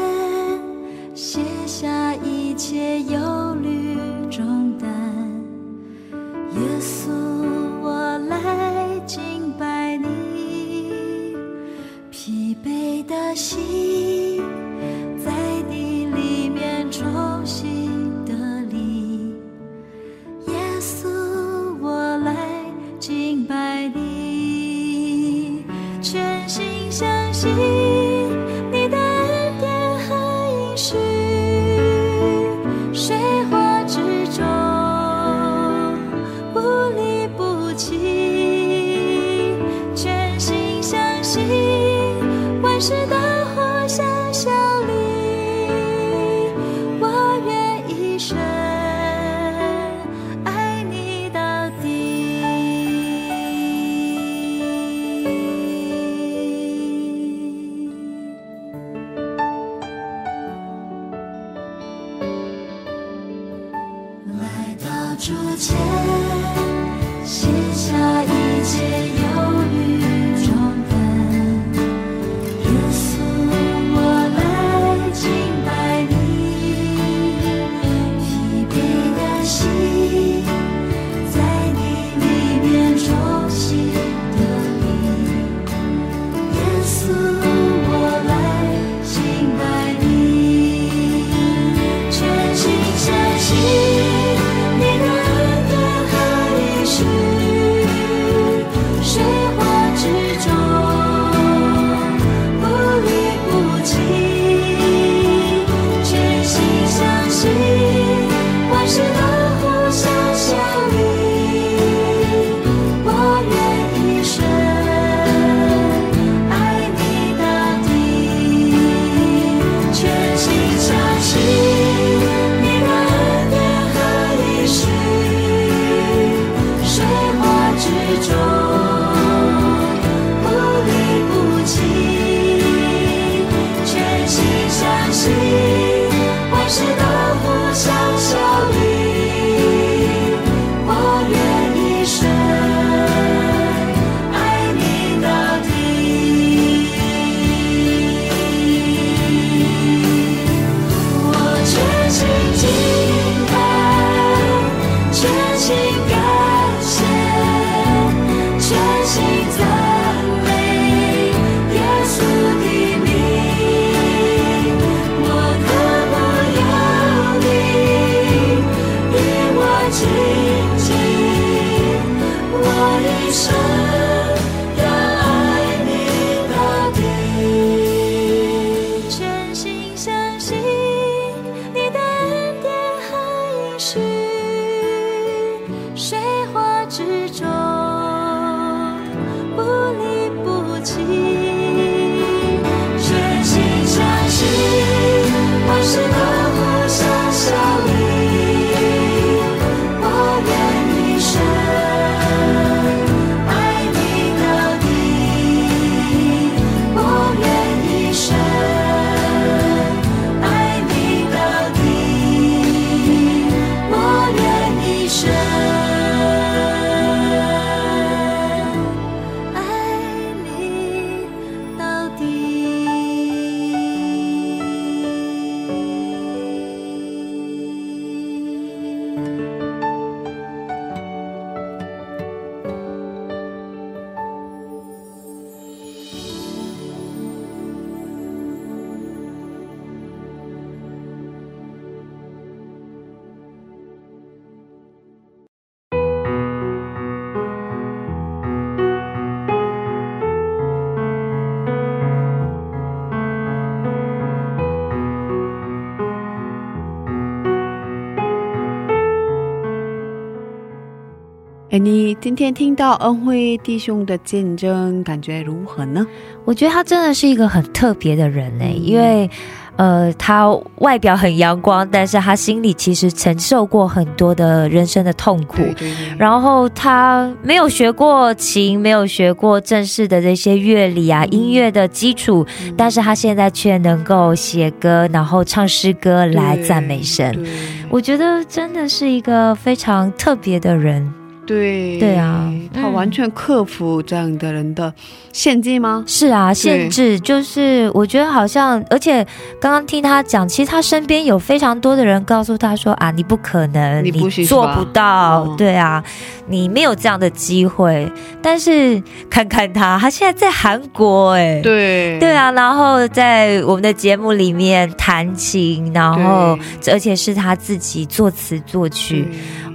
[262.24, 266.06] 今天听到恩惠弟兄的见证，感觉如何呢？
[266.46, 269.28] 我觉得他真的是一个很特别的人呢，因为。
[269.76, 275.56] 呃，他外表很阳光，但是他心里其实承受过很多的人生的痛苦。
[275.56, 276.16] 对对对。
[276.16, 282.46] 然后他没有学过琴，没有学过正式的这些乐理啊、音乐的基础，
[282.76, 287.44] 但是他现在却能够写歌，然后唱诗歌来赞美神。
[287.90, 291.12] 我觉得真的是一个非常特别的人。
[291.46, 294.92] 对对啊，他完全克服这样的人的
[295.32, 296.02] 限制吗？
[296.06, 299.24] 是啊，限制就是我觉得好像，而且
[299.60, 306.02] 刚刚听他讲，其实他身边有非常多的人告诉他说啊，你不可能，你不做不到，对啊，
[306.46, 308.10] 你没有这样的机会。
[308.42, 316.58] 但是看看他，他现在在韩国，哎，对对啊，然后在我们的节目里面弹琴，然后
[316.90, 319.26] 而且是他自己作词作曲。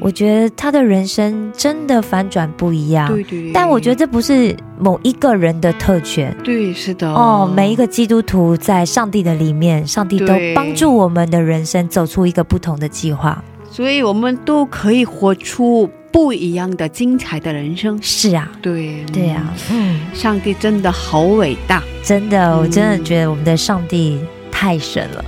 [0.02, 3.52] 我觉得他的人生真的反转不一样，对对。
[3.54, 7.12] 但我觉得这不是某一个人的特权，对，是的。
[7.12, 18.00] 哦，每一个基督徒在上帝的里面，上帝都帮助我们的人生走出一个不同的计划，所以我们都可以活出不一样的精彩的人生。
[18.02, 24.20] 是啊，对，对啊，嗯，上帝真的好伟大，真的，我真的觉得我们的上帝
[24.52, 25.24] 太神了，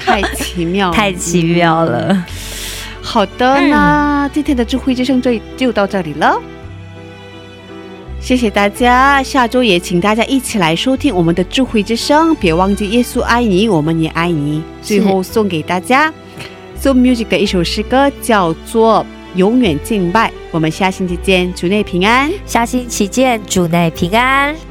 [0.00, 2.24] 太奇妙， 太奇妙了。
[3.02, 6.40] 好的，那今天的智慧之声就就到这里了。
[8.20, 12.34] 谢谢大家，下周也请大家一起来收听我们的智慧之声。
[12.34, 14.62] 别忘记耶稣爱你，我们也爱你。
[14.82, 16.12] 最后送给大家
[16.78, 19.04] ，So Music 的一首诗歌，叫做
[19.34, 20.28] 《永远敬拜》。
[20.50, 22.30] 我们下星期见，主内平安。
[22.46, 24.69] 下星期见，主内平安。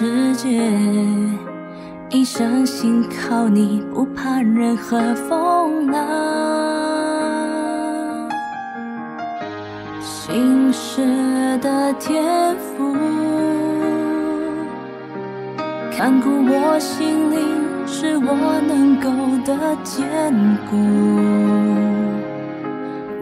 [0.00, 0.48] 世界，
[2.08, 4.96] 一生信靠你，不怕任何
[5.28, 5.98] 风浪。
[10.00, 12.94] 心事的天赋，
[15.90, 17.66] 看顾我心灵。
[17.84, 19.10] 是我能够
[19.44, 20.06] 的坚
[20.70, 20.76] 固，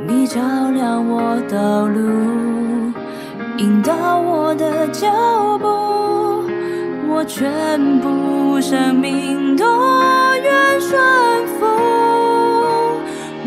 [0.07, 0.43] 你照
[0.75, 2.93] 亮我道路，
[3.57, 5.09] 引导我的脚
[5.59, 5.76] 步，
[7.17, 9.65] 我全部生命都
[10.43, 11.65] 愿顺服，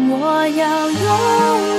[0.09, 1.78] 我要永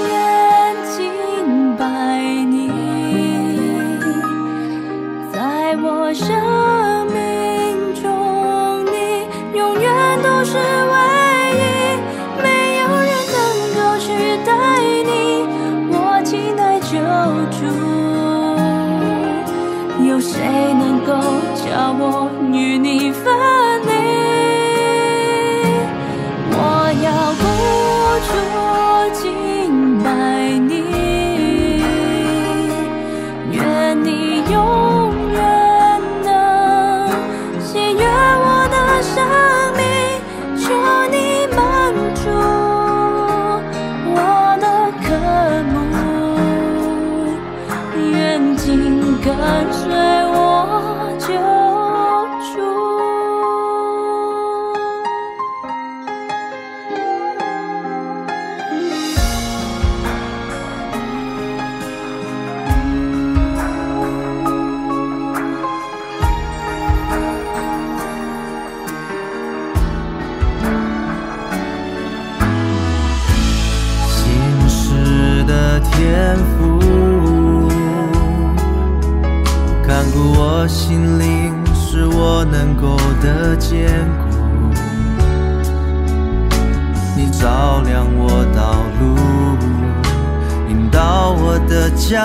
[92.08, 92.16] 脚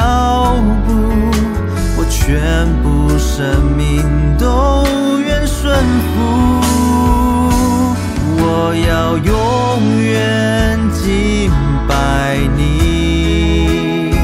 [0.88, 0.94] 步，
[1.98, 2.86] 我全部
[3.20, 4.02] 生命
[4.40, 4.84] 都
[5.20, 5.78] 愿顺
[6.16, 6.16] 服，
[8.40, 9.34] 我要永
[10.02, 11.52] 远敬
[11.88, 14.16] 拜你，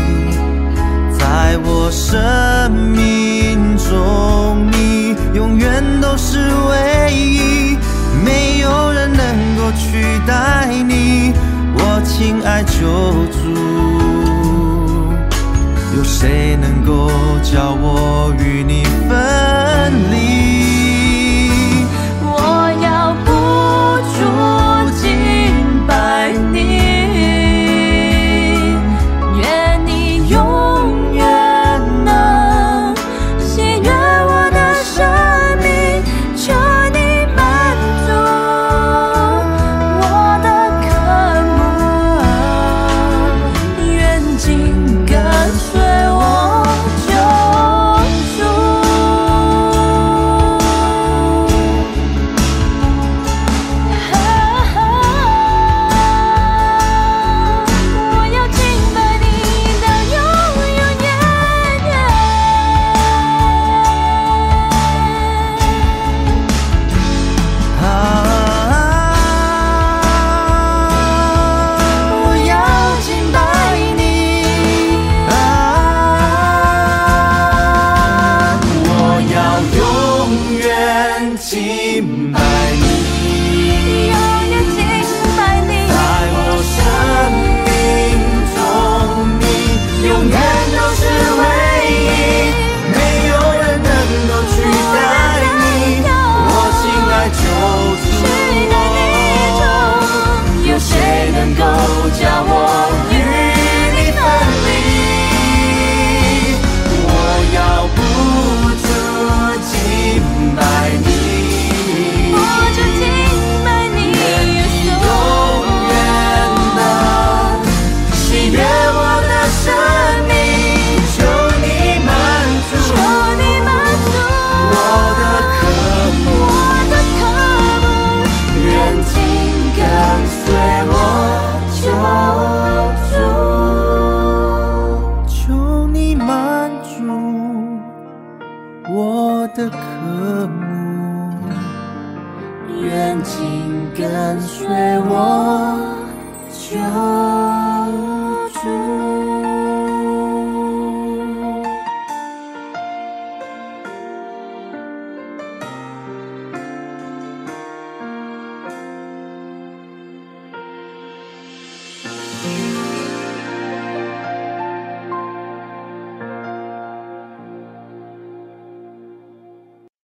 [1.19, 7.77] 在我生命中，你永远都是唯一，
[8.25, 11.33] 没有人能够取代你，
[11.75, 12.79] 我亲爱救
[13.31, 13.40] 主。
[17.51, 19.50] 叫我与你分